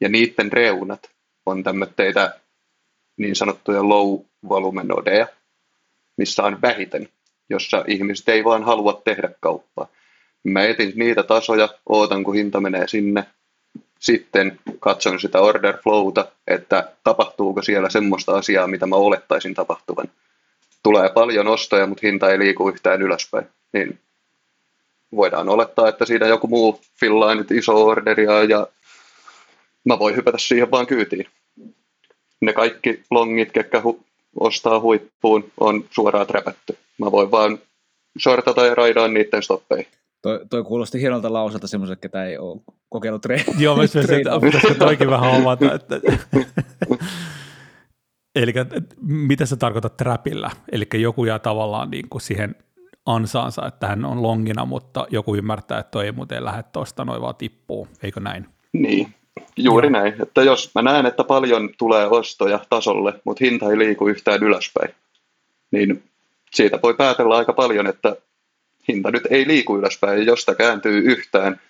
Ja 0.00 0.08
niiden 0.08 0.52
reunat 0.52 1.10
on 1.46 1.62
tämmöitä 1.62 2.38
niin 3.16 3.36
sanottuja 3.36 3.88
low 3.88 4.20
volume 4.48 4.82
nodeja, 4.84 5.26
missä 6.16 6.42
on 6.42 6.62
vähiten, 6.62 7.08
jossa 7.50 7.84
ihmiset 7.86 8.28
ei 8.28 8.44
vaan 8.44 8.64
halua 8.64 9.00
tehdä 9.04 9.30
kauppaa. 9.40 9.88
Mä 10.44 10.62
etin 10.62 10.92
niitä 10.96 11.22
tasoja, 11.22 11.68
ootan 11.88 12.24
kun 12.24 12.34
hinta 12.34 12.60
menee 12.60 12.88
sinne, 12.88 13.24
sitten 13.98 14.58
katson 14.80 15.20
sitä 15.20 15.40
order 15.40 15.78
flowta, 15.82 16.32
että 16.46 16.92
tapahtuuko 17.04 17.62
siellä 17.62 17.90
semmoista 17.90 18.36
asiaa, 18.36 18.66
mitä 18.66 18.86
mä 18.86 18.96
olettaisin 18.96 19.54
tapahtuvan. 19.54 20.08
Tulee 20.82 21.10
paljon 21.14 21.48
ostoja, 21.48 21.86
mutta 21.86 22.06
hinta 22.06 22.30
ei 22.30 22.38
liiku 22.38 22.68
yhtään 22.68 23.02
ylöspäin. 23.02 23.46
Niin 23.72 23.98
voidaan 25.16 25.48
olettaa, 25.48 25.88
että 25.88 26.04
siinä 26.04 26.26
joku 26.26 26.46
muu 26.46 26.80
fillaa 27.00 27.34
nyt 27.34 27.50
iso 27.50 27.86
orderia 27.86 28.44
ja 28.44 28.66
mä 29.84 29.98
voin 29.98 30.16
hypätä 30.16 30.38
siihen 30.38 30.70
vaan 30.70 30.86
kyytiin. 30.86 31.26
Ne 32.40 32.52
kaikki 32.52 33.02
longit, 33.10 33.52
ketkä 33.52 33.80
hu- 33.80 34.04
ostaa 34.40 34.80
huippuun, 34.80 35.50
on 35.60 35.84
suoraan 35.90 36.26
träpätty. 36.26 36.78
Mä 36.98 37.12
voin 37.12 37.30
vaan 37.30 37.58
sortata 38.18 38.66
ja 38.66 38.74
raidaa 38.74 39.08
niiden 39.08 39.42
stoppeihin. 39.42 39.86
Toi, 40.22 40.40
toi 40.50 40.64
kuulosti 40.64 41.00
hienolta 41.00 41.32
lauselta 41.32 41.66
semmoiset, 41.66 42.00
ketä 42.00 42.24
ei 42.24 42.38
ole 42.38 42.60
kokeillut 42.88 43.26
tre- 43.26 43.54
Joo, 43.62 43.76
mä 43.76 43.86
sanoin, 43.86 44.14
että 44.14 44.40
pitäisikö 44.40 44.74
toikin 44.74 45.10
vähän 45.10 45.30
omata. 45.30 45.74
Että... 45.74 46.00
Eli 48.34 48.52
mitä 49.02 49.46
sä 49.46 49.56
tarkoitat 49.56 49.96
trapilla? 49.96 50.50
Eli 50.72 50.84
joku 50.94 51.24
jää 51.24 51.38
tavallaan 51.38 51.90
niin 51.90 52.08
kuin 52.08 52.22
siihen 52.22 52.54
ansaansa, 53.06 53.66
että 53.66 53.86
hän 53.86 54.04
on 54.04 54.22
longina, 54.22 54.64
mutta 54.64 55.06
joku 55.10 55.36
ymmärtää, 55.36 55.78
että 55.78 55.90
toi 55.90 56.06
ei 56.06 56.12
muuten 56.12 56.44
lähde 56.44 56.62
tuosta, 56.62 57.04
noin 57.04 57.22
vaan 57.22 57.34
tippuu, 57.34 57.88
eikö 58.02 58.20
näin? 58.20 58.46
Niin, 58.72 59.14
juuri 59.56 59.88
Joo. 59.88 60.00
näin. 60.00 60.22
Että 60.22 60.42
jos 60.42 60.70
mä 60.74 60.82
näen, 60.82 61.06
että 61.06 61.24
paljon 61.24 61.70
tulee 61.78 62.06
ostoja 62.06 62.60
tasolle, 62.70 63.20
mutta 63.24 63.44
hinta 63.44 63.70
ei 63.70 63.78
liiku 63.78 64.08
yhtään 64.08 64.42
ylöspäin, 64.42 64.94
niin 65.70 66.02
siitä 66.54 66.78
voi 66.82 66.94
päätellä 66.94 67.36
aika 67.36 67.52
paljon, 67.52 67.86
että 67.86 68.16
hinta 68.88 69.10
nyt 69.10 69.26
ei 69.30 69.46
liiku 69.46 69.78
ylöspäin, 69.78 70.18
ja 70.18 70.24
jos 70.24 70.40
sitä 70.40 70.54
kääntyy 70.54 70.98
yhtään, 70.98 71.60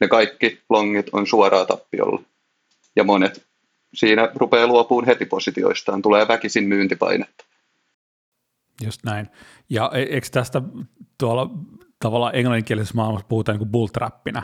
ne 0.00 0.08
kaikki 0.08 0.60
longit 0.68 1.06
on 1.12 1.26
suoraa 1.26 1.64
tappiolla. 1.64 2.22
Ja 2.96 3.04
monet 3.04 3.42
siinä 3.94 4.30
rupeaa 4.34 4.66
luopuun 4.66 5.06
heti 5.06 5.26
positioistaan, 5.26 6.02
tulee 6.02 6.28
väkisin 6.28 6.64
myyntipainetta. 6.64 7.44
Just 8.84 9.00
näin. 9.04 9.28
Ja 9.70 9.90
e- 9.94 10.02
eikö 10.02 10.26
tästä 10.32 10.62
tuolla 11.18 11.50
tavallaan 12.00 12.34
englanninkielisessä 12.34 12.94
maailmassa 12.94 13.26
puhutaan 13.28 13.54
niin 13.54 13.58
kuin 13.58 13.70
bull 13.70 13.86
trappina? 13.86 14.42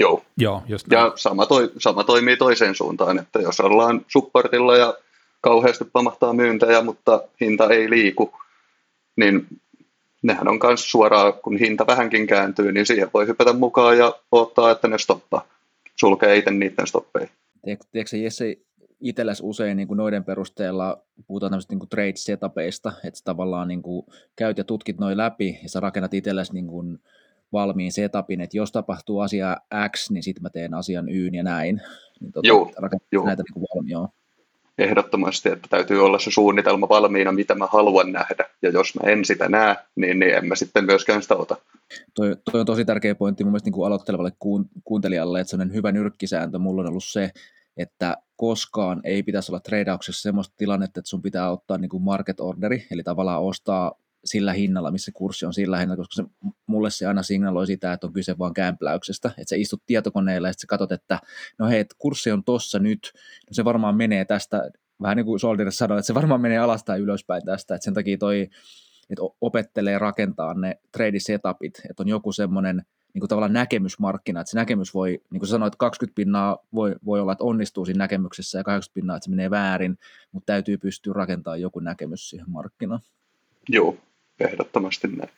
Joo. 0.00 0.24
Joo 0.36 0.62
just 0.66 0.86
näin. 0.86 1.04
Ja 1.04 1.12
sama, 1.16 1.46
toi, 1.46 1.72
sama 1.78 2.04
toimii 2.04 2.36
toiseen 2.36 2.74
suuntaan, 2.74 3.18
että 3.18 3.38
jos 3.38 3.60
ollaan 3.60 4.04
supportilla 4.08 4.76
ja 4.76 4.94
kauheasti 5.40 5.84
pamahtaa 5.84 6.32
myyntejä, 6.32 6.82
mutta 6.82 7.22
hinta 7.40 7.68
ei 7.70 7.90
liiku, 7.90 8.32
niin 9.16 9.46
nehän 10.22 10.48
on 10.48 10.58
myös 10.62 10.90
suoraan, 10.90 11.32
kun 11.32 11.56
hinta 11.56 11.86
vähänkin 11.86 12.26
kääntyy, 12.26 12.72
niin 12.72 12.86
siihen 12.86 13.10
voi 13.14 13.26
hypätä 13.26 13.52
mukaan 13.52 13.98
ja 13.98 14.14
odottaa, 14.32 14.70
että 14.70 14.88
ne 14.88 14.98
stoppaa. 14.98 15.46
Sulkee 15.96 16.36
itse 16.36 16.50
niiden 16.50 16.86
stoppeja. 16.86 17.28
Tiedätkö 17.92 18.16
Jesse, 18.16 18.56
itselläs 19.02 19.40
usein 19.44 19.76
niin 19.76 19.88
kuin 19.88 19.96
noiden 19.96 20.24
perusteella 20.24 21.02
puhutaan 21.26 21.50
tämmöistä 21.50 21.74
niin 21.74 21.88
trade 21.88 22.12
setupeista, 22.16 22.92
että 23.04 23.20
tavallaan 23.24 23.68
niin 23.68 23.82
kuin 23.82 24.06
käyt 24.36 24.58
ja 24.58 24.64
tutkit 24.64 24.98
noin 24.98 25.16
läpi 25.16 25.58
ja 25.62 25.68
sä 25.68 25.80
rakennat 25.80 26.14
itsellesi 26.14 26.52
niin 26.52 26.66
kuin 26.66 26.98
valmiin 27.52 27.92
setupin, 27.92 28.40
että 28.40 28.56
jos 28.56 28.72
tapahtuu 28.72 29.20
asia 29.20 29.56
X, 29.96 30.10
niin 30.10 30.22
sitten 30.22 30.42
mä 30.42 30.50
teen 30.50 30.74
asian 30.74 31.08
Y 31.08 31.28
ja 31.32 31.42
näin. 31.42 31.80
Niin 32.20 32.32
tota, 32.32 32.48
joo, 32.48 32.70
joo. 33.12 33.26
näitä 33.26 33.42
niin 33.42 33.54
kuin 33.54 33.66
valmiin, 33.74 34.08
ehdottomasti, 34.78 35.48
että 35.48 35.68
täytyy 35.70 36.04
olla 36.04 36.18
se 36.18 36.30
suunnitelma 36.30 36.88
valmiina, 36.88 37.32
mitä 37.32 37.54
mä 37.54 37.66
haluan 37.66 38.12
nähdä. 38.12 38.48
Ja 38.62 38.70
jos 38.70 38.94
mä 38.94 39.10
en 39.10 39.24
sitä 39.24 39.48
näe, 39.48 39.76
niin, 39.96 40.18
niin 40.18 40.34
en 40.34 40.46
mä 40.46 40.54
sitten 40.54 40.84
myöskään 40.84 41.22
sitä 41.22 41.36
ota. 41.36 41.56
Toi, 42.14 42.36
toi 42.52 42.60
on 42.60 42.66
tosi 42.66 42.84
tärkeä 42.84 43.14
pointti 43.14 43.44
mun 43.44 43.50
mielestä 43.50 43.66
niin 43.66 43.72
kuin 43.72 43.86
aloittelevalle 43.86 44.32
kuuntelijalle, 44.84 45.40
että 45.40 45.50
sellainen 45.50 45.74
hyvä 45.74 45.92
nyrkkisääntö 45.92 46.58
mulla 46.58 46.82
on 46.82 46.88
ollut 46.88 47.04
se, 47.04 47.30
että 47.76 48.16
koskaan 48.36 49.00
ei 49.04 49.22
pitäisi 49.22 49.52
olla 49.52 49.60
treidauksessa 49.60 50.22
sellaista 50.22 50.54
tilannetta, 50.56 51.00
että 51.00 51.08
sun 51.08 51.22
pitää 51.22 51.50
ottaa 51.50 51.78
niin 51.78 51.88
kuin 51.88 52.02
market 52.02 52.40
orderi, 52.40 52.86
eli 52.90 53.02
tavallaan 53.02 53.42
ostaa 53.42 53.92
sillä 54.24 54.52
hinnalla, 54.52 54.90
missä 54.90 55.12
kurssi 55.14 55.46
on 55.46 55.54
sillä 55.54 55.78
hinnalla, 55.78 55.96
koska 55.96 56.22
se, 56.22 56.50
mulle 56.66 56.90
se 56.90 57.06
aina 57.06 57.22
signaloi 57.22 57.66
sitä, 57.66 57.92
että 57.92 58.06
on 58.06 58.12
kyse 58.12 58.38
vaan 58.38 58.54
kämpläyksestä, 58.54 59.28
että 59.28 59.48
sä 59.48 59.56
istut 59.56 59.82
tietokoneella 59.86 60.48
ja 60.48 60.52
sitten 60.52 60.60
sä 60.62 60.66
katsot, 60.66 60.92
että 60.92 61.18
no 61.58 61.68
hei, 61.68 61.80
että 61.80 61.94
kurssi 61.98 62.30
on 62.30 62.44
tossa 62.44 62.78
nyt, 62.78 63.12
no 63.14 63.48
se 63.50 63.64
varmaan 63.64 63.96
menee 63.96 64.24
tästä, 64.24 64.70
vähän 65.02 65.16
niin 65.16 65.26
kuin 65.26 65.40
Soldier 65.40 65.72
sanoi, 65.72 65.98
että 65.98 66.06
se 66.06 66.14
varmaan 66.14 66.40
menee 66.40 66.58
alas 66.58 66.84
tai 66.84 67.00
ylöspäin 67.00 67.44
tästä, 67.44 67.74
että 67.74 67.84
sen 67.84 67.94
takia 67.94 68.18
toi, 68.18 68.48
että 69.10 69.22
opettelee 69.40 69.98
rakentaa 69.98 70.54
ne 70.54 70.80
trade 70.92 71.20
setupit, 71.20 71.82
että 71.90 72.02
on 72.02 72.08
joku 72.08 72.32
semmoinen 72.32 72.82
niin 73.14 73.20
kuin 73.20 73.28
tavallaan 73.28 73.52
näkemysmarkkina, 73.52 74.40
että 74.40 74.50
se 74.50 74.58
näkemys 74.58 74.94
voi, 74.94 75.20
niin 75.30 75.40
kuin 75.40 75.48
sanoit, 75.48 75.76
20 75.76 76.14
pinnaa 76.14 76.58
voi, 76.74 76.94
voi 77.04 77.20
olla, 77.20 77.32
että 77.32 77.44
onnistuu 77.44 77.84
siinä 77.84 77.98
näkemyksessä 77.98 78.58
ja 78.58 78.64
80 78.64 78.94
pinnaa, 78.94 79.16
että 79.16 79.24
se 79.24 79.30
menee 79.30 79.50
väärin, 79.50 79.98
mutta 80.32 80.46
täytyy 80.46 80.78
pystyä 80.78 81.12
rakentamaan 81.12 81.60
joku 81.60 81.80
näkemys 81.80 82.30
siihen 82.30 82.50
markkinaan. 82.50 83.00
Joo, 83.68 83.96
ehdottomasti 84.40 85.08
näin. 85.08 85.30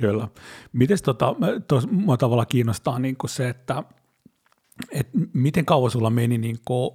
Kyllä. 0.00 0.28
Miten 0.72 0.98
tota, 1.04 1.36
tos, 1.68 1.90
mua 1.90 2.16
tavallaan 2.16 2.46
kiinnostaa 2.48 2.98
niin 2.98 3.16
kuin 3.16 3.30
se, 3.30 3.48
että 3.48 3.82
et 4.90 5.08
miten 5.32 5.64
kauan 5.64 5.90
sulla 5.90 6.10
meni 6.10 6.38
niin 6.38 6.58
kuin 6.64 6.90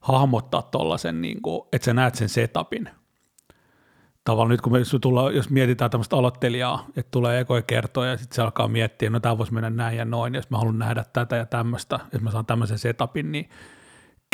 hahmottaa 0.00 0.62
tuollaisen, 0.62 1.20
niin 1.20 1.42
kuin, 1.42 1.62
että 1.72 1.84
sä 1.84 1.94
näet 1.94 2.14
sen 2.14 2.28
setupin. 2.28 2.88
Tavallaan 4.24 4.50
nyt 4.50 4.60
kun 4.60 4.72
me, 4.72 4.78
tulla, 5.00 5.30
jos 5.30 5.50
mietitään 5.50 5.90
tämmöistä 5.90 6.16
aloittelijaa, 6.16 6.86
että 6.96 7.10
tulee 7.10 7.40
ekoja 7.40 7.62
kertoja 7.62 8.10
ja 8.10 8.16
sitten 8.16 8.36
se 8.36 8.42
alkaa 8.42 8.68
miettiä, 8.68 9.10
no 9.10 9.20
tämä 9.20 9.38
voisi 9.38 9.54
mennä 9.54 9.70
näin 9.70 9.96
ja 9.96 10.04
noin, 10.04 10.34
jos 10.34 10.50
mä 10.50 10.58
haluan 10.58 10.78
nähdä 10.78 11.04
tätä 11.12 11.36
ja 11.36 11.46
tämmöistä, 11.46 12.00
jos 12.12 12.22
mä 12.22 12.30
saan 12.30 12.46
tämmöisen 12.46 12.78
setupin, 12.78 13.32
niin 13.32 13.48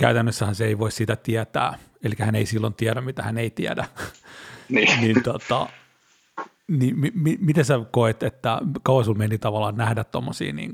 käytännössähän 0.01 0.55
se 0.55 0.66
ei 0.66 0.79
voi 0.79 0.92
sitä 0.92 1.16
tietää, 1.16 1.79
eli 2.03 2.14
hän 2.18 2.35
ei 2.35 2.46
silloin 2.46 2.74
tiedä, 2.74 3.01
mitä 3.01 3.22
hän 3.22 3.38
ei 3.38 3.51
tiedä. 3.51 3.85
Niin. 4.68 4.88
niin 5.01 5.22
tota, 5.22 5.68
niin 6.68 6.98
mi, 6.98 7.12
mi, 7.14 7.38
miten 7.40 7.64
sä 7.64 7.81
koet, 7.90 8.22
että 8.22 8.59
kauan 8.83 9.05
sulla 9.05 9.18
meni 9.18 9.38
tavallaan 9.38 9.77
nähdä 9.77 10.05
tuommoisia 10.05 10.53
niin 10.53 10.72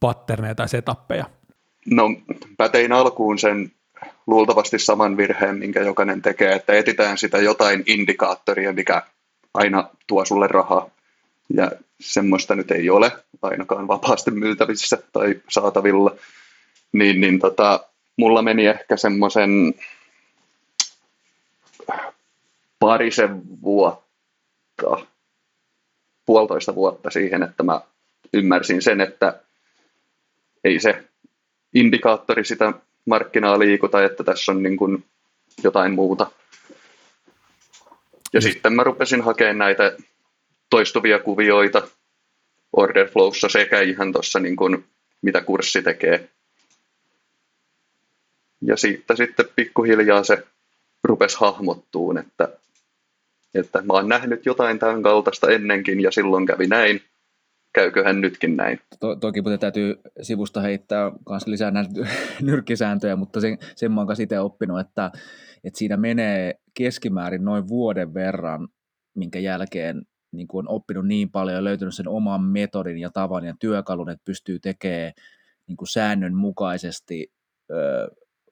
patterneja 0.00 0.54
tai 0.54 0.68
setappeja? 0.68 1.24
No 1.90 2.08
mä 2.58 2.68
tein 2.68 2.92
alkuun 2.92 3.38
sen 3.38 3.72
luultavasti 4.26 4.78
saman 4.78 5.16
virheen, 5.16 5.56
minkä 5.56 5.82
jokainen 5.82 6.22
tekee, 6.22 6.52
että 6.52 6.72
etitään 6.72 7.18
sitä 7.18 7.38
jotain 7.38 7.82
indikaattoria, 7.86 8.72
mikä 8.72 9.02
aina 9.54 9.90
tuo 10.06 10.24
sulle 10.24 10.46
rahaa. 10.46 10.90
Ja 11.54 11.70
semmoista 12.00 12.54
nyt 12.54 12.70
ei 12.70 12.90
ole 12.90 13.12
ainakaan 13.42 13.88
vapaasti 13.88 14.30
myytävissä 14.30 14.98
tai 15.12 15.40
saatavilla. 15.48 16.16
Niin, 16.92 17.20
niin 17.20 17.38
tota, 17.38 17.86
mulla 18.16 18.42
meni 18.42 18.66
ehkä 18.66 18.96
semmoisen 18.96 19.74
parisen 22.78 23.42
vuotta 23.62 25.06
puolitoista 26.26 26.74
vuotta 26.74 27.10
siihen, 27.10 27.42
että 27.42 27.62
mä 27.62 27.80
ymmärsin 28.32 28.82
sen, 28.82 29.00
että 29.00 29.40
ei 30.64 30.80
se 30.80 31.04
indikaattori 31.74 32.44
sitä 32.44 32.72
markkinaa 33.06 33.58
liikuta, 33.58 34.04
että 34.04 34.24
tässä 34.24 34.52
on 34.52 34.62
niin 34.62 34.76
kuin 34.76 35.04
jotain 35.64 35.92
muuta. 35.92 36.30
Ja 38.32 38.40
sitten 38.40 38.72
mä 38.72 38.84
rupesin 38.84 39.22
hakemaan 39.22 39.58
näitä 39.58 39.96
toistuvia 40.70 41.18
kuvioita 41.18 41.88
order 42.72 43.08
flowssa 43.08 43.48
sekä 43.48 43.80
ihan 43.80 44.12
tuossa 44.12 44.40
niin 44.40 44.56
kuin, 44.56 44.84
mitä 45.22 45.40
kurssi 45.40 45.82
tekee. 45.82 46.28
Ja 48.60 48.76
siitä 48.76 49.16
sitten 49.16 49.46
pikkuhiljaa 49.56 50.24
se 50.24 50.46
rupesi 51.04 51.36
hahmottuun, 51.40 52.18
että 52.18 52.48
että 53.54 53.82
mä 53.82 53.92
oon 53.92 54.08
nähnyt 54.08 54.46
jotain 54.46 54.78
tämän 54.78 55.02
kaltaista 55.02 55.50
ennenkin 55.50 56.00
ja 56.00 56.10
silloin 56.10 56.46
kävi 56.46 56.66
näin, 56.66 57.02
käyköhän 57.74 58.20
nytkin 58.20 58.56
näin. 58.56 58.80
To, 59.00 59.16
toki 59.16 59.42
mutta 59.42 59.58
täytyy 59.58 59.94
sivusta 60.22 60.60
heittää 60.60 61.12
myös 61.30 61.46
lisää 61.46 61.70
näitä 61.70 61.90
nyrkkisääntöjä, 62.42 63.16
mutta 63.16 63.40
sen, 63.40 63.58
sen 63.76 63.92
mä 63.92 64.00
oon 64.00 64.20
itse 64.22 64.40
oppinut, 64.40 64.80
että, 64.80 65.10
että 65.64 65.78
siinä 65.78 65.96
menee 65.96 66.54
keskimäärin 66.74 67.44
noin 67.44 67.68
vuoden 67.68 68.14
verran, 68.14 68.68
minkä 69.14 69.38
jälkeen 69.38 70.02
niin 70.32 70.48
kuin 70.48 70.68
on 70.68 70.74
oppinut 70.74 71.06
niin 71.06 71.30
paljon 71.30 71.56
ja 71.56 71.64
löytänyt 71.64 71.94
sen 71.94 72.08
oman 72.08 72.42
metodin 72.42 72.98
ja 72.98 73.10
tavan 73.10 73.44
ja 73.44 73.54
työkalun, 73.60 74.10
että 74.10 74.24
pystyy 74.24 74.58
tekemään 74.58 75.12
niin 75.66 75.76
kuin 75.76 75.88
säännönmukaisesti 75.88 77.32
ö, 77.70 78.08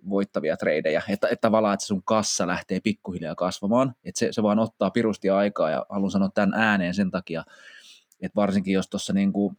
voittavia 0.09 0.57
treidejä, 0.57 1.03
että, 1.09 1.29
että 1.29 1.40
tavallaan, 1.40 1.74
että 1.74 1.87
sun 1.87 2.03
kassa 2.05 2.46
lähtee 2.46 2.81
pikkuhiljaa 2.81 3.35
kasvamaan, 3.35 3.94
että 4.05 4.18
se, 4.18 4.29
se 4.31 4.42
vaan 4.42 4.59
ottaa 4.59 4.90
pirusti 4.90 5.31
aikaa 5.31 5.70
ja 5.70 5.87
haluan 5.88 6.11
sanoa 6.11 6.31
tämän 6.35 6.55
ääneen 6.55 6.94
sen 6.94 7.11
takia, 7.11 7.44
että 8.27 8.37
varsinkin 8.37 8.75
jos 8.75 8.89
tuossa 8.89 9.13
niin 9.13 9.33
kuin, 9.33 9.57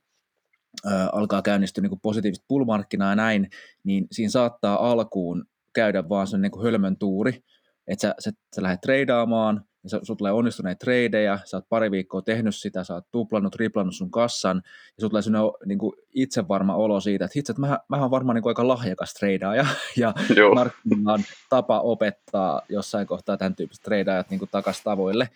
ä, 0.86 1.10
alkaa 1.13 1.41
käynnistyä 1.41 1.82
niin 1.82 1.89
kuin 1.89 1.99
positiivista 2.01 2.45
pull-markkinaa 2.47 3.10
ja 3.12 3.15
näin, 3.15 3.49
niin 3.84 4.08
siinä 4.12 4.30
saattaa 4.30 4.91
alkuun 4.91 5.45
käydä 5.73 6.10
vaan 6.10 6.28
sen 6.28 6.41
niin 6.41 6.51
kuin 6.51 6.63
hölmön 6.63 6.97
tuuri, 6.97 7.43
että 7.88 8.01
sä, 8.01 8.15
sä, 8.19 8.32
sä 8.56 8.63
lähdet 8.63 8.82
treidaamaan, 8.82 9.65
ja 9.84 9.89
sulla 9.89 10.17
tulee 10.17 10.32
onnistuneita 10.32 10.86
tradeja, 10.86 11.39
sä 11.45 11.58
oot 11.58 11.69
pari 11.69 11.91
viikkoa 11.91 12.21
tehnyt 12.21 12.56
sitä, 12.56 12.84
sä 12.84 12.93
oot 12.93 13.06
tuplannut, 13.12 13.54
triplannut 13.54 13.95
sun 13.95 14.12
kassan, 14.12 14.62
ja 14.65 15.01
sulla 15.01 15.10
tulee 15.10 15.21
sellainen 15.21 15.51
niin 15.65 15.78
kuin 15.78 15.95
itsevarma 16.13 16.75
olo 16.75 17.01
siitä, 17.01 17.25
että 17.25 17.34
hitse, 17.36 17.51
että 17.51 17.62
mä, 17.62 17.80
mä 17.89 18.01
oon 18.01 18.12
varmaan 18.12 18.36
niin 18.36 18.43
kuin 18.43 18.51
aika 18.51 18.67
lahjakas 18.67 19.13
treidaaja, 19.13 19.65
ja 19.97 20.13
markkinoilla 20.56 21.13
on 21.13 21.23
tapa 21.49 21.80
opettaa 21.80 22.62
jossain 22.69 23.08
kohtaa 23.08 23.38
tämän 23.38 23.56
tyyppiset 23.56 23.84
treidaajat 23.84 24.30
niin 24.30 24.41
takaisin 24.51 24.84
tavoille, 24.84 25.30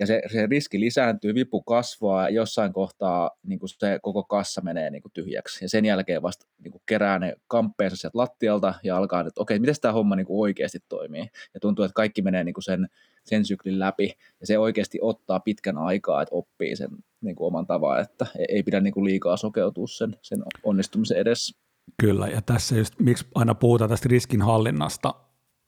ja 0.00 0.06
se, 0.06 0.22
se 0.32 0.46
riski 0.46 0.80
lisääntyy, 0.80 1.34
vipu 1.34 1.62
kasvaa, 1.62 2.22
ja 2.22 2.34
jossain 2.34 2.72
kohtaa 2.72 3.30
niin 3.46 3.58
kuin 3.58 3.68
se 3.68 3.98
koko 4.02 4.24
kassa 4.24 4.60
menee 4.60 4.90
niin 4.90 5.02
kuin 5.02 5.12
tyhjäksi, 5.12 5.64
ja 5.64 5.68
sen 5.68 5.84
jälkeen 5.84 6.22
vasta 6.22 6.46
niin 6.58 6.72
kuin 6.72 6.82
kerää 6.86 7.18
ne 7.18 7.36
kamppeensa 7.46 7.96
sieltä 7.96 8.18
lattialta, 8.18 8.74
ja 8.82 8.96
alkaa, 8.96 9.20
että 9.20 9.40
okei, 9.40 9.58
miten 9.58 9.74
tämä 9.80 9.92
homma 9.92 10.16
niin 10.16 10.26
kuin 10.26 10.40
oikeasti 10.40 10.78
toimii, 10.88 11.30
ja 11.54 11.60
tuntuu, 11.60 11.84
että 11.84 11.94
kaikki 11.94 12.22
menee 12.22 12.44
niin 12.44 12.54
kuin 12.54 12.64
sen 12.64 12.88
sen 13.26 13.44
syklin 13.44 13.78
läpi, 13.78 14.12
ja 14.40 14.46
se 14.46 14.58
oikeasti 14.58 14.98
ottaa 15.02 15.40
pitkän 15.40 15.78
aikaa, 15.78 16.22
että 16.22 16.34
oppii 16.34 16.76
sen 16.76 16.88
niin 17.20 17.36
kuin 17.36 17.46
oman 17.46 17.66
tavan, 17.66 18.00
että 18.00 18.26
ei 18.48 18.62
pidä 18.62 18.80
niin 18.80 18.94
kuin 18.94 19.04
liikaa 19.04 19.36
sokeutua 19.36 19.86
sen, 19.86 20.16
sen 20.22 20.42
onnistumisen 20.62 21.18
edessä. 21.18 21.58
Kyllä, 22.00 22.28
ja 22.28 22.42
tässä 22.42 22.76
just, 22.76 22.94
miksi 22.98 23.26
aina 23.34 23.54
puhutaan 23.54 23.90
tästä 23.90 24.08
riskinhallinnasta, 24.08 25.14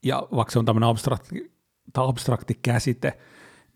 ja 0.04 0.28
vaikka 0.36 0.52
se 0.52 0.58
on 0.58 0.64
tämmöinen 0.64 0.88
abstrakti, 0.88 1.52
abstrakti 1.94 2.58
käsite, 2.62 3.18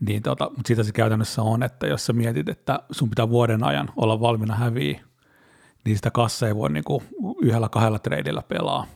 niin 0.06 0.22
tota, 0.22 0.44
mutta 0.44 0.66
siitä 0.66 0.82
se 0.82 0.92
käytännössä 0.92 1.42
on, 1.42 1.62
että 1.62 1.86
jos 1.86 2.06
sä 2.06 2.12
mietit, 2.12 2.48
että 2.48 2.80
sun 2.90 3.10
pitää 3.10 3.28
vuoden 3.28 3.64
ajan 3.64 3.90
olla 3.96 4.20
valmiina 4.20 4.54
häviä, 4.54 5.00
niin 5.84 5.96
sitä 5.96 6.10
kassa 6.10 6.46
ei 6.46 6.56
voi 6.56 6.70
niinku 6.70 7.02
yhdellä 7.42 7.68
kahdella 7.68 7.98
treidillä 7.98 8.42
pelaa, 8.42 8.86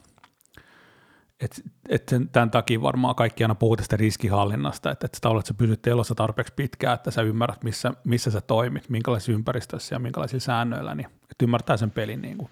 et, 1.40 1.62
et 1.88 2.09
sen, 2.09 2.29
tämän 2.29 2.51
takia 2.51 2.83
varmaan 2.83 3.14
kaikki 3.14 3.45
aina 3.45 3.55
puhuu 3.55 3.77
tästä 3.77 3.97
riskihallinnasta, 3.97 4.90
että, 4.90 5.07
että 5.07 5.16
sitä 5.16 5.29
olet, 5.29 5.40
että 5.40 5.49
sä 5.49 5.55
pysyt 5.59 5.87
elossa 5.87 6.14
tarpeeksi 6.14 6.53
pitkään, 6.57 6.95
että 6.95 7.11
sä 7.11 7.23
ymmärrät, 7.23 7.64
missä, 7.64 7.92
missä 8.05 8.31
sä 8.31 8.40
toimit, 8.40 8.88
minkälaisissa 8.88 9.33
ympäristössä 9.33 9.95
ja 9.95 9.99
minkälaisilla 9.99 10.40
säännöillä, 10.40 10.95
niin 10.95 11.07
että 11.07 11.45
ymmärtää 11.45 11.77
sen 11.77 11.90
pelin. 11.90 12.23
Niin 12.23 12.37
kuin. 12.37 12.49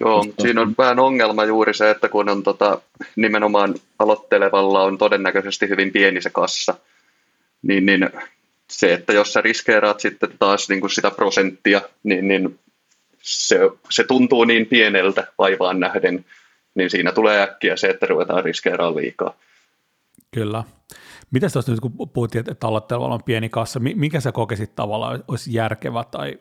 Joo, 0.00 0.24
mutta 0.24 0.42
siinä 0.42 0.60
on 0.60 0.74
vähän 0.78 0.98
ongelma 0.98 1.44
juuri 1.44 1.74
se, 1.74 1.90
että 1.90 2.08
kun 2.08 2.28
on 2.28 2.42
tota, 2.42 2.80
nimenomaan 3.16 3.74
aloittelevalla 3.98 4.82
on 4.82 4.98
todennäköisesti 4.98 5.68
hyvin 5.68 5.92
pieni 5.92 6.22
se 6.22 6.30
kassa, 6.30 6.74
niin, 7.62 7.86
niin 7.86 8.10
se, 8.70 8.92
että 8.92 9.12
jos 9.12 9.32
sä 9.32 9.40
riskeeraat 9.40 10.00
sitten 10.00 10.30
taas 10.38 10.68
niin 10.68 10.80
kuin 10.80 10.90
sitä 10.90 11.10
prosenttia, 11.10 11.80
niin, 12.02 12.28
niin 12.28 12.58
se, 13.22 13.58
se 13.90 14.04
tuntuu 14.04 14.44
niin 14.44 14.66
pieneltä 14.66 15.26
vaivaan 15.38 15.80
nähden, 15.80 16.24
niin 16.74 16.90
siinä 16.90 17.12
tulee 17.12 17.42
äkkiä 17.42 17.76
se, 17.76 17.88
että 17.88 18.06
ruvetaan 18.06 18.44
riskeeraamaan 18.44 19.02
liikaa. 19.02 19.34
Kyllä. 20.34 20.64
Miten 21.30 21.52
tuossa 21.52 21.72
nyt, 21.72 21.80
kun 21.80 22.08
puhuttiin, 22.08 22.44
että 22.50 22.66
aloittelevalla 22.66 23.14
on 23.14 23.22
pieni 23.24 23.48
kassa, 23.48 23.80
mikä 23.80 24.20
sä 24.20 24.32
kokesit 24.32 24.74
tavallaan 24.74 25.24
olisi 25.28 25.52
järkevä 25.52 26.04
tai 26.04 26.38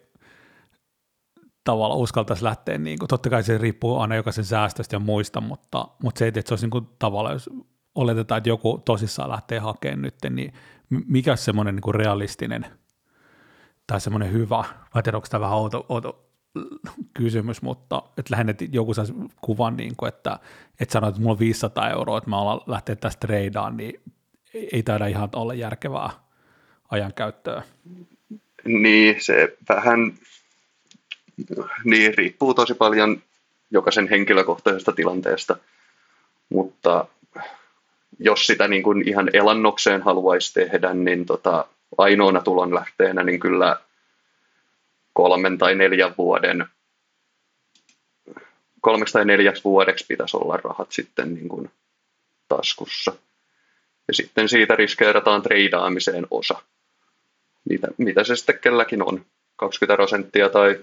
tavallaan 1.63 1.99
uskaltaisi 1.99 2.43
lähteä, 2.43 2.77
niin 2.77 2.99
kuin, 2.99 3.07
totta 3.07 3.29
kai 3.29 3.43
se 3.43 3.57
riippuu 3.57 3.99
aina 3.99 4.15
jokaisen 4.15 4.45
säästöstä 4.45 4.95
ja 4.95 4.99
muista, 4.99 5.41
mutta, 5.41 5.87
mutta 6.03 6.19
se, 6.19 6.27
että 6.27 6.41
se 6.45 6.53
olisi 6.53 6.65
niin 6.65 6.71
kuin, 6.71 6.87
tavallaan, 6.99 7.35
jos 7.35 7.49
oletetaan, 7.95 8.37
että 8.37 8.49
joku 8.49 8.81
tosissaan 8.85 9.29
lähtee 9.29 9.59
hakemaan 9.59 10.01
nyt, 10.01 10.15
niin 10.29 10.53
mikä 10.89 11.35
semmoinen 11.35 11.75
niin 11.75 11.95
realistinen 11.95 12.65
tai 13.87 14.01
semmoinen 14.01 14.33
hyvä, 14.33 14.63
vai 14.95 15.03
tiedä, 15.03 15.17
onko 15.17 15.27
tämä 15.31 15.41
vähän 15.41 15.57
outo, 15.57 15.85
outo 15.89 16.27
kysymys, 17.13 17.61
mutta 17.61 18.03
että 18.17 18.31
lähinnä 18.31 18.53
joku 18.71 18.93
saisi 18.93 19.13
kuvan, 19.41 19.77
niin 19.77 19.95
kuin, 19.97 20.09
että, 20.09 20.39
että 20.79 20.93
sanoit, 20.93 21.09
että 21.09 21.21
mulla 21.21 21.33
on 21.33 21.39
500 21.39 21.89
euroa, 21.89 22.17
että 22.17 22.29
mä 22.29 22.41
alan 22.41 22.61
lähteä 22.67 22.95
tästä 22.95 23.19
treidaan, 23.19 23.77
niin 23.77 24.01
ei 24.71 24.83
taida 24.83 25.07
ihan 25.07 25.29
olla 25.35 25.53
järkevää 25.53 26.09
ajankäyttöä. 26.91 27.63
Niin, 28.63 29.15
se 29.19 29.57
vähän 29.69 30.13
niin, 31.83 32.17
riippuu 32.17 32.53
tosi 32.53 32.73
paljon 32.73 33.21
jokaisen 33.71 34.09
henkilökohtaisesta 34.09 34.91
tilanteesta, 34.91 35.57
mutta 36.49 37.05
jos 38.19 38.47
sitä 38.47 38.67
niin 38.67 38.83
kuin 38.83 39.07
ihan 39.07 39.29
elannokseen 39.33 40.01
haluaisi 40.01 40.53
tehdä, 40.53 40.93
niin 40.93 41.25
tota, 41.25 41.65
ainoana 41.97 42.41
tulonlähteenä 42.41 43.23
niin 43.23 43.39
kyllä 43.39 43.77
kolmen 45.13 45.57
tai 45.57 45.75
neljän 45.75 46.15
vuoden, 46.17 46.65
kolmeksi 48.81 49.13
tai 49.13 49.25
neljäksi 49.25 49.63
vuodeksi 49.63 50.05
pitäisi 50.07 50.37
olla 50.37 50.57
rahat 50.57 50.91
sitten 50.91 51.33
niin 51.33 51.49
kuin 51.49 51.71
taskussa. 52.47 53.13
Ja 54.07 54.13
sitten 54.13 54.49
siitä 54.49 54.75
riskeerataan 54.75 55.41
treidaamiseen 55.41 56.27
osa, 56.31 56.61
mitä, 57.69 57.87
mitä 57.97 58.23
se 58.23 58.35
sitten 58.35 58.59
kelläkin 58.59 59.03
on, 59.03 59.25
20 59.55 59.95
prosenttia 59.95 60.49
tai 60.49 60.79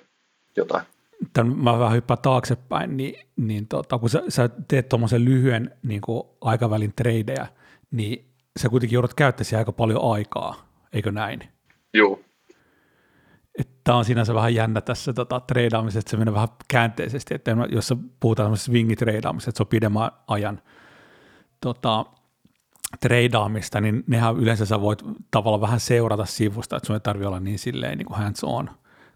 jotain. 0.57 0.85
Tämän 1.33 1.59
mä 1.59 1.79
vähän 1.79 1.95
hyppään 1.95 2.19
taaksepäin, 2.23 2.97
niin, 2.97 3.15
niin 3.37 3.69
tota, 3.69 3.99
kun 3.99 4.11
sä, 4.11 4.23
sä 4.29 4.51
teet 4.69 4.89
tuommoisen 4.89 5.25
lyhyen 5.25 5.71
niin 5.83 6.01
kuin 6.01 6.23
aikavälin 6.41 6.93
tradeja, 6.97 7.47
niin 7.91 8.31
sä 8.61 8.69
kuitenkin 8.69 8.95
joudut 8.95 9.15
käyttämään 9.15 9.59
aika 9.59 9.73
paljon 9.73 10.13
aikaa, 10.13 10.69
eikö 10.93 11.13
näin? 11.13 11.41
Joo. 11.95 12.21
Tämä 13.85 13.99
on 13.99 14.05
sinänsä 14.05 14.35
vähän 14.35 14.55
jännä 14.55 14.81
tässä 14.81 15.13
tota, 15.13 15.41
treidaamisessa, 15.41 15.99
että 15.99 16.11
se 16.11 16.17
menee 16.17 16.35
vähän 16.35 16.49
käänteisesti, 16.69 17.35
että 17.35 17.57
jos 17.69 17.95
puhutaan 18.21 18.57
swingi-treidaamisesta, 18.57 19.51
että 19.51 19.57
se 19.57 19.63
on 19.63 19.67
pidemmän 19.67 20.11
ajan 20.27 20.61
tota, 21.61 22.07
treidaamista, 23.01 23.81
niin 23.81 24.05
nehän 24.07 24.37
yleensä 24.37 24.67
sä 24.67 24.81
voit 24.81 25.03
tavallaan 25.31 25.61
vähän 25.61 25.81
seurata 25.81 26.25
sivusta, 26.25 26.77
että 26.77 26.87
sun 26.87 26.97
ei 26.97 27.01
tarvitse 27.01 27.29
olla 27.29 27.41
niin 27.41 27.59
silleen 27.59 27.99
niin 27.99 28.07
kuin 28.07 28.19
hands 28.19 28.45
on 28.45 28.71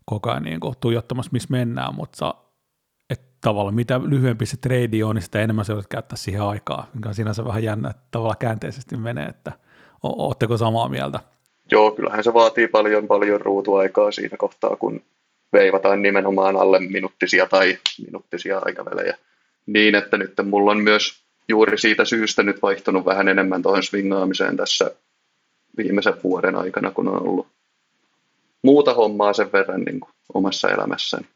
koko 0.08 0.30
ajan 0.30 0.42
niin 0.42 0.60
tuijottamassa, 0.80 1.30
missä 1.32 1.48
mennään, 1.50 1.94
mutta 1.94 2.34
tavallaan 3.40 3.74
mitä 3.74 4.00
lyhyempi 4.04 4.46
se 4.46 4.56
trade 4.56 5.04
on, 5.04 5.14
niin 5.14 5.22
sitä 5.22 5.40
enemmän 5.40 5.64
sä 5.64 5.74
voit 5.74 5.86
käyttää 5.86 6.16
siihen 6.16 6.42
aikaa, 6.42 6.90
mikä 6.94 7.08
on 7.08 7.14
sinänsä 7.14 7.44
vähän 7.44 7.62
jännä, 7.62 7.90
että 7.90 8.02
tavallaan 8.10 8.38
käänteisesti 8.38 8.96
menee, 8.96 9.26
että 9.26 9.52
ootteko 10.02 10.56
samaa 10.56 10.88
mieltä? 10.88 11.20
Joo, 11.70 11.90
kyllähän 11.90 12.24
se 12.24 12.34
vaatii 12.34 12.68
paljon 12.68 13.06
paljon 13.06 13.40
ruutuaikaa 13.40 14.10
siinä 14.12 14.36
kohtaa, 14.36 14.76
kun 14.76 15.02
veivataan 15.52 16.02
nimenomaan 16.02 16.56
alle 16.56 16.80
minuuttisia 16.80 17.46
tai 17.46 17.78
minuuttisia 18.06 18.58
aikavälejä. 18.58 19.16
Niin, 19.66 19.94
että 19.94 20.16
nyt 20.16 20.32
mulla 20.44 20.70
on 20.70 20.80
myös 20.80 21.22
juuri 21.48 21.78
siitä 21.78 22.04
syystä 22.04 22.42
nyt 22.42 22.62
vaihtunut 22.62 23.04
vähän 23.04 23.28
enemmän 23.28 23.62
tuohon 23.62 23.82
swingaamiseen 23.82 24.56
tässä 24.56 24.90
viimeisen 25.76 26.14
vuoden 26.24 26.56
aikana, 26.56 26.90
kun 26.90 27.08
on 27.08 27.22
ollut 27.22 27.46
muuta 28.64 28.94
hommaa 28.94 29.32
sen 29.32 29.52
verran 29.52 29.80
niin 29.80 30.00
kuin 30.00 30.10
omassa 30.34 30.70
elämässäni. 30.70 31.26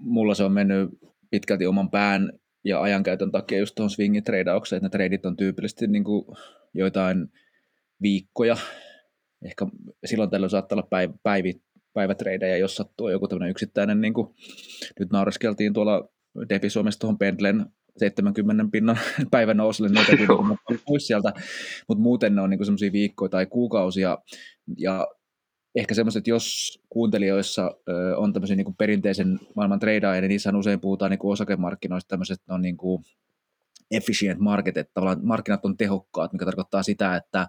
Mulla 0.00 0.34
se 0.34 0.44
on 0.44 0.52
mennyt 0.52 0.90
pitkälti 1.30 1.66
oman 1.66 1.90
pään 1.90 2.32
ja 2.64 2.82
ajankäytön 2.82 3.32
takia 3.32 3.58
just 3.58 3.74
tuohon 3.74 3.90
swingin 3.90 4.24
treidaukseen, 4.24 4.78
että 4.78 4.86
ne 4.86 4.90
treidit 4.90 5.26
on 5.26 5.36
tyypillisesti 5.36 5.86
niin 5.86 6.04
kuin 6.04 6.24
joitain 6.74 7.28
viikkoja, 8.02 8.56
ehkä 9.44 9.66
silloin 10.04 10.30
tällöin 10.30 10.50
saattaa 10.50 10.76
olla 10.76 10.88
päiv- 10.90 11.18
päivi, 11.22 11.54
päivätreidejä, 11.92 12.56
jos 12.56 12.76
sattuu 12.76 13.08
joku 13.08 13.28
tämmöinen 13.28 13.50
yksittäinen, 13.50 14.00
niin 14.00 14.14
kuin 14.14 14.28
nyt 14.98 15.10
naureskeltiin 15.12 15.72
tuolla 15.72 16.08
Defi 16.48 16.70
Suomessa 16.70 17.00
tuohon 17.00 17.18
Pendlen 17.18 17.66
70 17.98 18.64
pinnan 18.72 18.98
päivän 19.30 19.56
nouselle 19.56 19.90
noita 19.90 20.12
pois 20.86 21.06
sieltä, 21.06 21.32
mutta 21.88 22.02
muuten 22.02 22.34
ne 22.34 22.42
on 22.42 22.50
niin 22.50 22.64
semmoisia 22.64 22.92
viikkoja 22.92 23.28
tai 23.28 23.46
kuukausia, 23.46 24.18
ja 24.78 25.06
ehkä 25.74 25.94
semmoiset, 25.94 26.26
jos 26.26 26.78
kuuntelijoissa 26.88 27.70
ö, 27.88 28.16
on 28.16 28.32
tämmöisiä 28.32 28.56
niin 28.56 28.76
perinteisen 28.78 29.40
maailman 29.56 29.80
treidaajia, 29.80 30.20
niin 30.20 30.28
niissä 30.28 30.52
usein 30.56 30.80
puhutaan 30.80 31.10
niin 31.10 31.18
kuin 31.18 31.32
osakemarkkinoista 31.32 32.08
tämmöiset, 32.08 32.42
on 32.48 32.62
niin 32.62 32.76
kuin 32.76 33.04
efficient 33.90 34.40
market, 34.40 34.76
että 34.76 34.94
tavallaan 34.94 35.26
markkinat 35.26 35.64
on 35.64 35.76
tehokkaat, 35.76 36.32
mikä 36.32 36.44
tarkoittaa 36.44 36.82
sitä, 36.82 37.16
että 37.16 37.48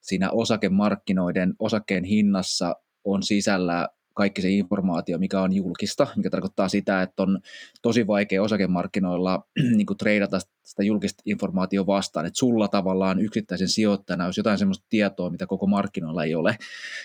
siinä 0.00 0.30
osakemarkkinoiden 0.30 1.54
osakkeen 1.58 2.04
hinnassa 2.04 2.76
on 3.04 3.22
sisällä 3.22 3.88
kaikki 4.16 4.42
se 4.42 4.50
informaatio, 4.50 5.18
mikä 5.18 5.40
on 5.40 5.52
julkista, 5.52 6.06
mikä 6.16 6.30
tarkoittaa 6.30 6.68
sitä, 6.68 7.02
että 7.02 7.22
on 7.22 7.40
tosi 7.82 8.06
vaikea 8.06 8.42
osakemarkkinoilla 8.42 9.46
niin 9.76 9.86
kuin 9.86 9.96
treidata 9.96 10.38
sitä 10.64 10.82
julkista 10.82 11.22
informaatiota 11.26 11.86
vastaan, 11.86 12.26
että 12.26 12.38
sulla 12.38 12.68
tavallaan 12.68 13.20
yksittäisen 13.20 13.68
sijoittajana 13.68 14.24
olisi 14.24 14.40
jotain 14.40 14.58
sellaista 14.58 14.86
tietoa, 14.88 15.30
mitä 15.30 15.46
koko 15.46 15.66
markkinoilla 15.66 16.24
ei 16.24 16.34
ole. 16.34 16.56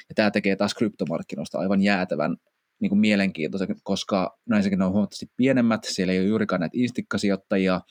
Ja 0.09 0.15
tämä 0.15 0.31
tekee 0.31 0.55
taas 0.55 0.73
kryptomarkkinoista 0.73 1.59
aivan 1.59 1.81
jäätävän 1.81 2.37
niin 2.79 2.89
kuin 2.89 2.99
mielenkiintoisen, 2.99 3.75
koska 3.83 4.37
ensinnäkin 4.55 4.79
ne 4.79 4.85
on 4.85 4.91
huomattavasti 4.91 5.31
pienemmät, 5.37 5.83
siellä 5.83 6.13
ei 6.13 6.19
ole 6.19 6.27
juurikaan 6.27 6.59
näitä 6.59 6.77
instikkasijoittajia, 6.77 7.81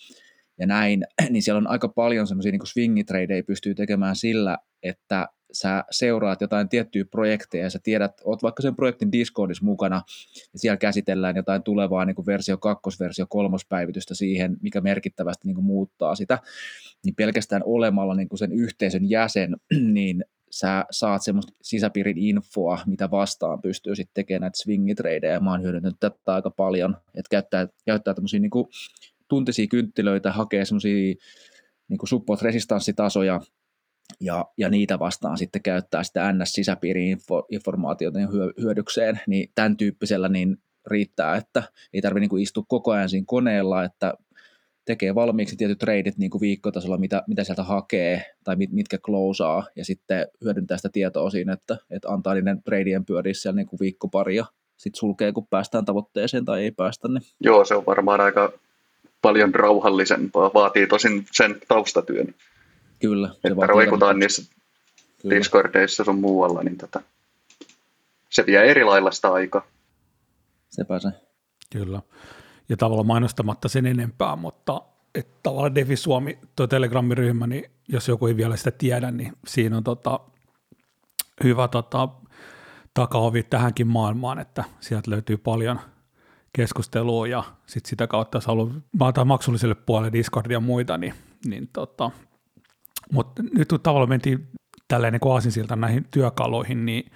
ja 0.59 0.67
näin, 0.67 1.05
niin 1.31 1.43
siellä 1.43 1.59
on 1.59 1.67
aika 1.67 1.89
paljon 1.89 2.27
semmoisia 2.27 2.53
niin 2.53 2.67
swingitradeja 2.67 3.45
pystyy 3.45 3.75
tekemään 3.75 4.17
sillä, 4.17 4.59
että 4.83 5.29
sä 5.53 5.85
seuraat 5.91 6.41
jotain 6.41 6.69
tiettyjä 6.69 7.05
projekteja 7.05 7.65
ja 7.65 7.71
sä 7.71 7.79
tiedät, 7.83 8.21
oot 8.25 8.43
vaikka 8.43 8.63
sen 8.63 8.77
projektin 8.77 9.13
Discordissa 9.13 9.65
mukana 9.65 10.03
ja 10.53 10.59
siellä 10.59 10.77
käsitellään 10.77 11.37
jotain 11.37 11.63
tulevaa 11.63 12.05
niin 12.05 12.15
kuin 12.15 12.27
versio 12.27 12.59
2, 12.59 12.91
versio 13.01 13.27
3 13.29 13.57
päivitystä 13.69 14.15
siihen, 14.15 14.57
mikä 14.63 14.81
merkittävästi 14.81 15.49
niin 15.49 15.55
kuin 15.55 15.65
muuttaa 15.65 16.15
sitä, 16.15 16.39
niin 17.05 17.15
pelkästään 17.15 17.63
olemalla 17.65 18.15
niin 18.15 18.29
kuin 18.29 18.39
sen 18.39 18.53
yhteisön 18.53 19.11
jäsen, 19.11 19.57
niin 19.95 20.25
sä 20.51 20.85
saat 20.91 21.23
semmoista 21.23 21.53
sisäpiirin 21.63 22.19
infoa, 22.19 22.79
mitä 22.87 23.11
vastaan 23.11 23.63
pystyy 23.63 23.97
sitten 23.97 24.15
tekemään 24.15 24.41
näitä 24.41 24.59
swingitradeja, 24.59 25.33
ja 25.33 25.41
mä 25.41 25.51
oon 25.51 25.63
hyödyntänyt 25.63 26.01
tätä 26.01 26.35
aika 26.35 26.51
paljon, 26.51 26.97
että 27.15 27.31
käyttää, 27.31 27.69
käyttää 27.85 28.15
tämmöisiä 28.15 28.41
niin 28.41 28.51
kuin 28.51 28.67
tuntisia 29.29 29.67
kynttilöitä, 29.67 30.33
hakee 30.33 30.65
semmoisia 30.65 31.15
niin 31.89 32.09
support-resistanssitasoja, 32.09 33.41
ja, 34.21 34.47
ja 34.57 34.69
niitä 34.69 34.99
vastaan 34.99 35.39
sitten 35.39 35.63
käyttää 35.63 36.03
sitä 36.03 36.33
NS-sisäpiiri-informaatiota 36.33 38.19
hyödykseen, 38.61 39.21
niin 39.27 39.53
tämän 39.55 39.77
tyyppisellä 39.77 40.29
niin 40.29 40.57
riittää, 40.87 41.37
että 41.37 41.63
ei 41.93 42.01
tarvitse 42.01 42.29
niin 42.29 42.43
istua 42.43 42.65
koko 42.69 42.91
ajan 42.91 43.09
siinä 43.09 43.25
koneella, 43.27 43.85
että 43.85 44.15
tekee 44.85 45.15
valmiiksi 45.15 45.57
tietyt 45.57 45.79
treidit 45.79 46.19
niin 46.19 46.31
kuin 46.31 46.41
viikkotasolla, 46.41 46.99
mitä, 46.99 47.23
mitä 47.27 47.45
sieltä 47.45 47.63
hakee 47.63 48.25
tai 48.45 48.57
mit, 48.57 48.73
mitkä 48.73 48.99
closeaa 48.99 49.67
ja 49.77 49.85
sitten 49.85 50.29
hyödyntää 50.45 50.77
sitä 50.77 50.89
tietoa 50.93 51.31
siinä, 51.31 51.53
että, 51.53 51.77
että 51.91 52.09
antaa 52.09 52.35
niiden 52.35 52.63
treidien 52.63 53.05
pyöriä 53.05 53.35
siellä 53.35 53.57
niin 53.57 53.67
kuin 53.67 53.81
viikko 53.81 54.09
ja 54.37 54.45
sitten 54.77 54.99
sulkee, 54.99 55.33
kun 55.33 55.47
päästään 55.47 55.85
tavoitteeseen 55.85 56.45
tai 56.45 56.63
ei 56.63 56.71
päästä. 56.71 57.09
Niin. 57.09 57.23
Joo, 57.41 57.65
se 57.65 57.75
on 57.75 57.87
varmaan 57.87 58.21
aika 58.21 58.53
paljon 59.23 59.55
rauhallisempaa, 59.55 60.51
vaatii 60.55 60.87
tosin 60.87 61.25
sen 61.33 61.57
taustatyön. 61.69 62.35
Kyllä. 63.01 63.29
Se 63.29 63.49
että 63.49 63.67
roikutaan 63.67 64.19
niissä 64.19 64.43
Kyllä. 65.23 65.35
Discordeissa 65.35 66.05
sun 66.05 66.19
muualla, 66.19 66.63
niin 66.63 66.79
tota, 66.79 67.01
se 68.31 68.47
vie 68.47 68.71
eri 68.71 68.85
lailla 68.85 69.11
sitä 69.11 69.33
aikaa. 69.33 69.63
Sepä 70.69 70.99
se. 70.99 71.09
Kyllä. 71.73 72.03
Ja 72.69 72.77
tavallaan 72.77 73.07
mainostamatta 73.07 73.69
sen 73.69 73.87
enempää, 73.87 74.37
mutta 74.37 74.83
että 75.15 75.41
tavallaan 75.43 75.75
Defi 75.75 75.97
Suomi, 75.97 76.39
tuo 76.57 76.67
Telegram-ryhmä, 76.67 77.47
niin 77.47 77.71
jos 77.89 78.09
joku 78.09 78.27
ei 78.27 78.37
vielä 78.37 78.57
sitä 78.57 78.71
tiedä, 78.71 79.11
niin 79.11 79.33
siinä 79.47 79.77
on 79.77 79.85
tota, 79.85 80.21
hyvä 81.45 81.69
tota, 81.69 82.09
takaovi 82.95 83.43
tähänkin 83.43 83.87
maailmaan, 83.87 84.39
että 84.39 84.65
sieltä 84.81 85.11
löytyy 85.11 85.37
paljon 85.37 85.81
keskustelua 86.53 87.27
ja 87.27 87.45
sit 87.67 87.87
sitä 87.87 88.07
kautta 88.07 88.37
jos 88.37 88.47
haluaa 88.47 89.25
maksulliselle 89.25 89.75
puolelle 89.75 90.13
Discordia 90.13 90.57
ja 90.57 90.61
muita, 90.61 90.99
niin, 90.99 91.15
niin 91.45 91.69
tota, 91.73 92.11
mutta 93.13 93.43
nyt 93.53 93.69
kun 93.69 93.81
tavallaan 93.81 94.09
mentiin 94.09 94.49
tälleen 94.89 95.13
niin 95.13 95.33
aasinsilta 95.33 95.77
näihin 95.77 96.07
työkaluihin, 96.11 96.87
niin 96.87 97.11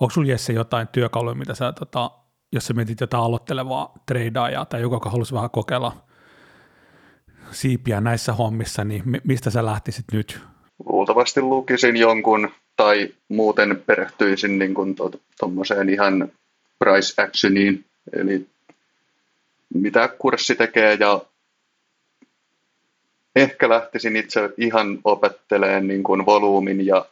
onko 0.00 0.10
sinulla 0.10 0.30
Jesse 0.32 0.52
jotain 0.52 0.88
työkaluja, 0.88 1.34
mitä 1.34 1.54
sä, 1.54 1.72
tota, 1.72 2.10
jos 2.52 2.66
sä 2.66 2.74
mietit 2.74 3.00
jotain 3.00 3.24
aloittelevaa 3.24 3.92
tradeaajaa 4.06 4.66
tai 4.66 4.80
joku, 4.80 4.94
joka 4.94 5.10
haluaisi 5.10 5.34
vähän 5.34 5.50
kokeilla 5.50 5.96
siipiä 7.50 8.00
näissä 8.00 8.32
hommissa, 8.32 8.84
niin 8.84 9.02
mistä 9.24 9.50
sä 9.50 9.64
lähtisit 9.64 10.04
nyt? 10.12 10.40
Luultavasti 10.86 11.42
lukisin 11.42 11.96
jonkun 11.96 12.50
tai 12.76 13.08
muuten 13.28 13.82
perehtyisin 13.86 14.58
niin 14.58 14.74
tuommoiseen 15.40 15.86
to, 15.86 15.92
ihan 15.92 16.32
price 16.78 17.22
actioniin, 17.22 17.84
eli 18.12 18.46
mitä 19.74 20.08
kurssi 20.08 20.54
tekee 20.54 20.96
ja 21.00 21.20
ehkä 23.36 23.68
lähtisin 23.68 24.16
itse 24.16 24.50
ihan 24.56 24.98
opettelemaan 25.04 25.88
niin 25.88 26.02
kuin 26.02 26.26
volyymin 26.26 26.86
ja 26.86 27.06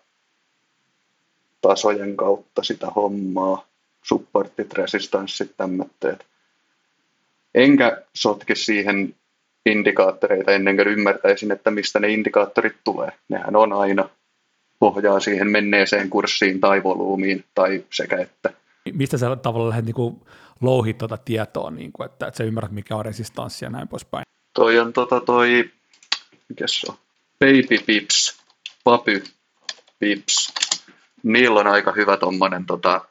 tasojen 1.61 2.17
kautta 2.17 2.63
sitä 2.63 2.87
hommaa, 2.87 3.67
supportit, 4.03 4.73
resistanssit, 4.73 5.57
tämmöitteet. 5.57 6.27
Enkä 7.55 8.03
sotki 8.15 8.57
siihen 8.57 9.15
indikaattoreita 9.67 10.53
ennen 10.53 10.77
kuin 10.77 10.89
ymmärtäisin, 10.89 11.53
että 11.53 11.71
mistä 11.71 12.01
ne 12.01 12.09
indikaattorit 12.09 12.77
tulee. 12.85 13.13
Nehän 13.29 13.57
on 13.57 13.73
aina 13.73 14.09
pohjaa 14.79 15.21
siihen 15.21 15.51
menneeseen 15.51 16.11
kurssiin 16.11 16.61
tai 16.61 16.83
volyymiin 16.83 17.45
tai 17.55 17.85
sekä 17.93 18.17
että. 18.17 18.51
Mistä 18.93 19.19
sä 19.19 19.37
tavallaan 19.37 19.71
lähdet 19.71 19.85
niin 19.85 20.21
louhit 20.61 20.99
tuota 20.99 21.17
tietoa, 21.17 21.71
niin 21.71 21.93
kuin, 21.93 22.07
että, 22.07 22.27
että 22.27 22.39
sä 22.39 22.45
ymmärrät 22.45 22.73
mikä 22.73 22.97
on 22.97 23.05
resistanssi 23.05 23.65
ja 23.65 23.71
näin 23.71 23.89
poispäin? 23.89 24.25
Toi 24.55 24.79
on 24.79 24.93
tota 24.93 25.21
toi, 25.21 25.71
mikä 26.49 26.67
se 26.67 26.87
on? 26.91 26.99
Baby 27.39 27.85
Pips, 27.87 28.39
Papy 28.85 29.25
Pips. 29.99 30.55
Niillä 31.23 31.61
on 31.61 31.67
aika 31.67 31.93
hyvä 31.93 32.17
tommonen 32.17 32.67
tota, 32.67 33.05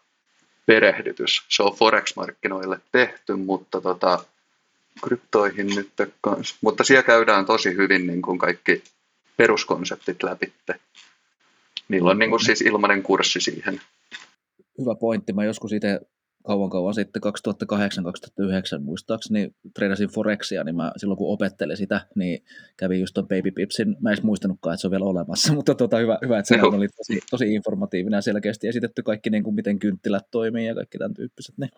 perehdytys. 0.65 1.43
Se 1.49 1.63
on 1.63 1.75
Forex-markkinoille 1.77 2.79
tehty, 2.91 3.35
mutta 3.35 3.81
tota, 3.81 4.23
kryptoihin 5.03 5.67
nyt 5.75 5.89
kanssa. 6.21 6.55
Mutta 6.61 6.83
siellä 6.83 7.03
käydään 7.03 7.45
tosi 7.45 7.69
hyvin 7.75 8.07
niin 8.07 8.21
kuin 8.21 8.37
kaikki 8.37 8.83
peruskonseptit 9.37 10.23
läpi. 10.23 10.53
Niillä 11.87 12.11
on 12.11 12.19
niin 12.19 12.29
kuin 12.29 12.45
siis 12.45 12.61
ilmainen 12.61 13.03
kurssi 13.03 13.41
siihen. 13.41 13.81
Hyvä 14.81 14.95
pointti. 14.95 15.33
Mä 15.33 15.45
joskus 15.45 15.73
itse 15.73 15.99
kauan 16.47 16.69
kauan 16.69 16.93
sitten, 16.93 17.21
2008-2009 18.79 18.81
muistaakseni, 18.81 19.51
treenasin 19.73 20.09
Forexia, 20.09 20.63
niin 20.63 20.75
mä 20.75 20.91
silloin 20.97 21.17
kun 21.17 21.33
opettelin 21.33 21.77
sitä, 21.77 22.07
niin 22.15 22.43
kävin 22.77 22.99
just 22.99 23.13
ton 23.13 23.27
Baby 23.27 23.51
Pipsin, 23.51 23.95
mä 23.99 24.09
en 24.09 24.13
edes 24.13 24.23
muistanutkaan, 24.23 24.73
että 24.73 24.81
se 24.81 24.87
on 24.87 24.91
vielä 24.91 25.05
olemassa, 25.05 25.53
mutta 25.57 25.75
tota, 25.75 25.97
hyvä, 25.97 26.19
hyvä, 26.21 26.39
että 26.39 26.55
se 26.55 26.61
oli 26.61 26.87
tosi, 26.87 27.19
tosi 27.29 27.53
informatiivinen 27.53 28.17
ja 28.17 28.21
selkeästi 28.21 28.67
esitetty 28.67 29.03
kaikki, 29.03 29.29
niin 29.29 29.43
kuin 29.43 29.55
miten 29.55 29.79
kynttilät 29.79 30.31
toimii 30.31 30.67
ja 30.67 30.75
kaikki 30.75 30.97
tämän 30.97 31.13
tyyppiset. 31.13 31.57
Niin. 31.57 31.71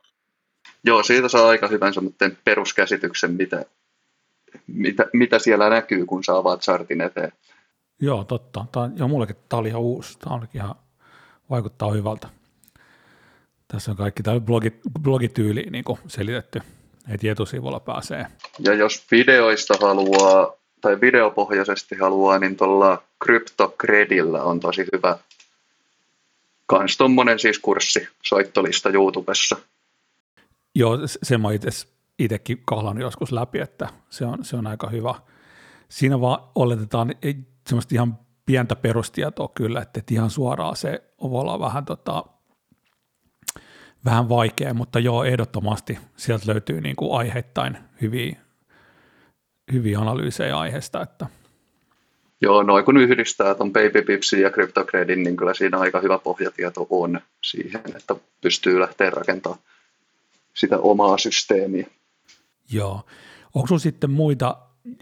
Joo, 0.83 1.03
siitä 1.03 1.27
saa 1.27 1.47
aika 1.47 1.67
hyvän 1.67 1.93
peruskäsityksen, 2.43 3.31
mitä, 3.31 3.65
mitä, 4.67 5.05
mitä 5.13 5.39
siellä 5.39 5.69
näkyy, 5.69 6.05
kun 6.05 6.23
sä 6.23 6.35
avaat 6.35 6.61
chartin 6.61 7.01
eteen. 7.01 7.31
Joo, 8.01 8.23
totta. 8.23 8.65
Tämä, 8.71 8.89
joo, 8.95 9.07
mullekin 9.07 9.35
tämä 9.49 9.59
oli 9.59 9.67
ihan 9.67 9.81
uusi. 9.81 10.19
Tämä 10.19 10.35
on 10.35 10.47
ihan, 10.53 10.75
vaikuttaa 11.49 11.91
hyvältä. 11.91 12.38
Tässä 13.71 13.91
on 13.91 13.97
kaikki 13.97 14.23
tämä 14.23 14.39
blogi, 14.39 14.73
blogityyli 15.01 15.67
niin 15.71 15.83
selitetty, 16.07 16.61
että 17.09 17.31
etusivulla 17.31 17.79
pääsee. 17.79 18.25
Ja 18.59 18.73
jos 18.73 19.05
videoista 19.11 19.73
haluaa, 19.81 20.53
tai 20.81 21.01
videopohjaisesti 21.01 21.95
haluaa, 21.95 22.39
niin 22.39 22.57
tuolla 22.57 23.03
CryptoCredillä 23.25 24.43
on 24.43 24.59
tosi 24.59 24.85
hyvä 24.93 25.17
kans 26.65 26.97
tuommoinen 26.97 27.39
siis 27.39 27.59
kurssi, 27.59 28.07
soittolista 28.23 28.89
YouTubessa. 28.89 29.57
Joo, 30.75 30.97
se 31.23 31.37
mä 31.37 31.49
itsekin 32.19 32.61
kahlan 32.65 33.01
joskus 33.01 33.31
läpi, 33.31 33.59
että 33.59 33.89
se 34.09 34.25
on, 34.25 34.45
se 34.45 34.55
on 34.55 34.67
aika 34.67 34.89
hyvä. 34.89 35.15
Siinä 35.89 36.21
vaan 36.21 36.39
oletetaan 36.55 37.15
ei, 37.21 37.35
semmoista 37.67 37.95
ihan 37.95 38.19
pientä 38.45 38.75
perustietoa 38.75 39.47
kyllä, 39.55 39.81
että 39.81 40.01
ihan 40.11 40.29
suoraan 40.29 40.75
se 40.75 41.03
voi 41.21 41.41
olla 41.41 41.59
vähän, 41.59 41.85
tota, 41.85 42.25
vähän 44.05 44.29
vaikea, 44.29 44.73
mutta 44.73 44.99
joo, 44.99 45.23
ehdottomasti 45.23 45.99
sieltä 46.17 46.43
löytyy 46.47 46.81
niin 46.81 46.95
kuin 46.95 47.19
aiheittain 47.19 47.77
hyviä, 48.01 48.35
hyviä 49.73 49.99
analyysejä 49.99 50.57
aiheesta. 50.57 51.01
Että. 51.01 51.27
Joo, 52.41 52.63
noin 52.63 52.85
kun 52.85 52.97
yhdistää 52.97 53.55
tuon 53.55 53.73
Baby 53.73 54.01
Pipsin 54.01 54.41
ja 54.41 54.49
CryptoCredin, 54.49 55.23
niin 55.23 55.35
kyllä 55.37 55.53
siinä 55.53 55.77
aika 55.77 55.99
hyvä 55.99 56.17
pohjatieto 56.17 56.87
on 56.89 57.21
siihen, 57.43 57.81
että 57.95 58.15
pystyy 58.41 58.79
lähteä 58.79 59.09
rakentamaan 59.09 59.61
sitä 60.53 60.77
omaa 60.77 61.17
systeemiä. 61.17 61.87
Joo. 62.71 63.05
Onko 63.55 63.67
sinulla 63.67 63.79
sitten 63.79 64.11
muita 64.11 64.57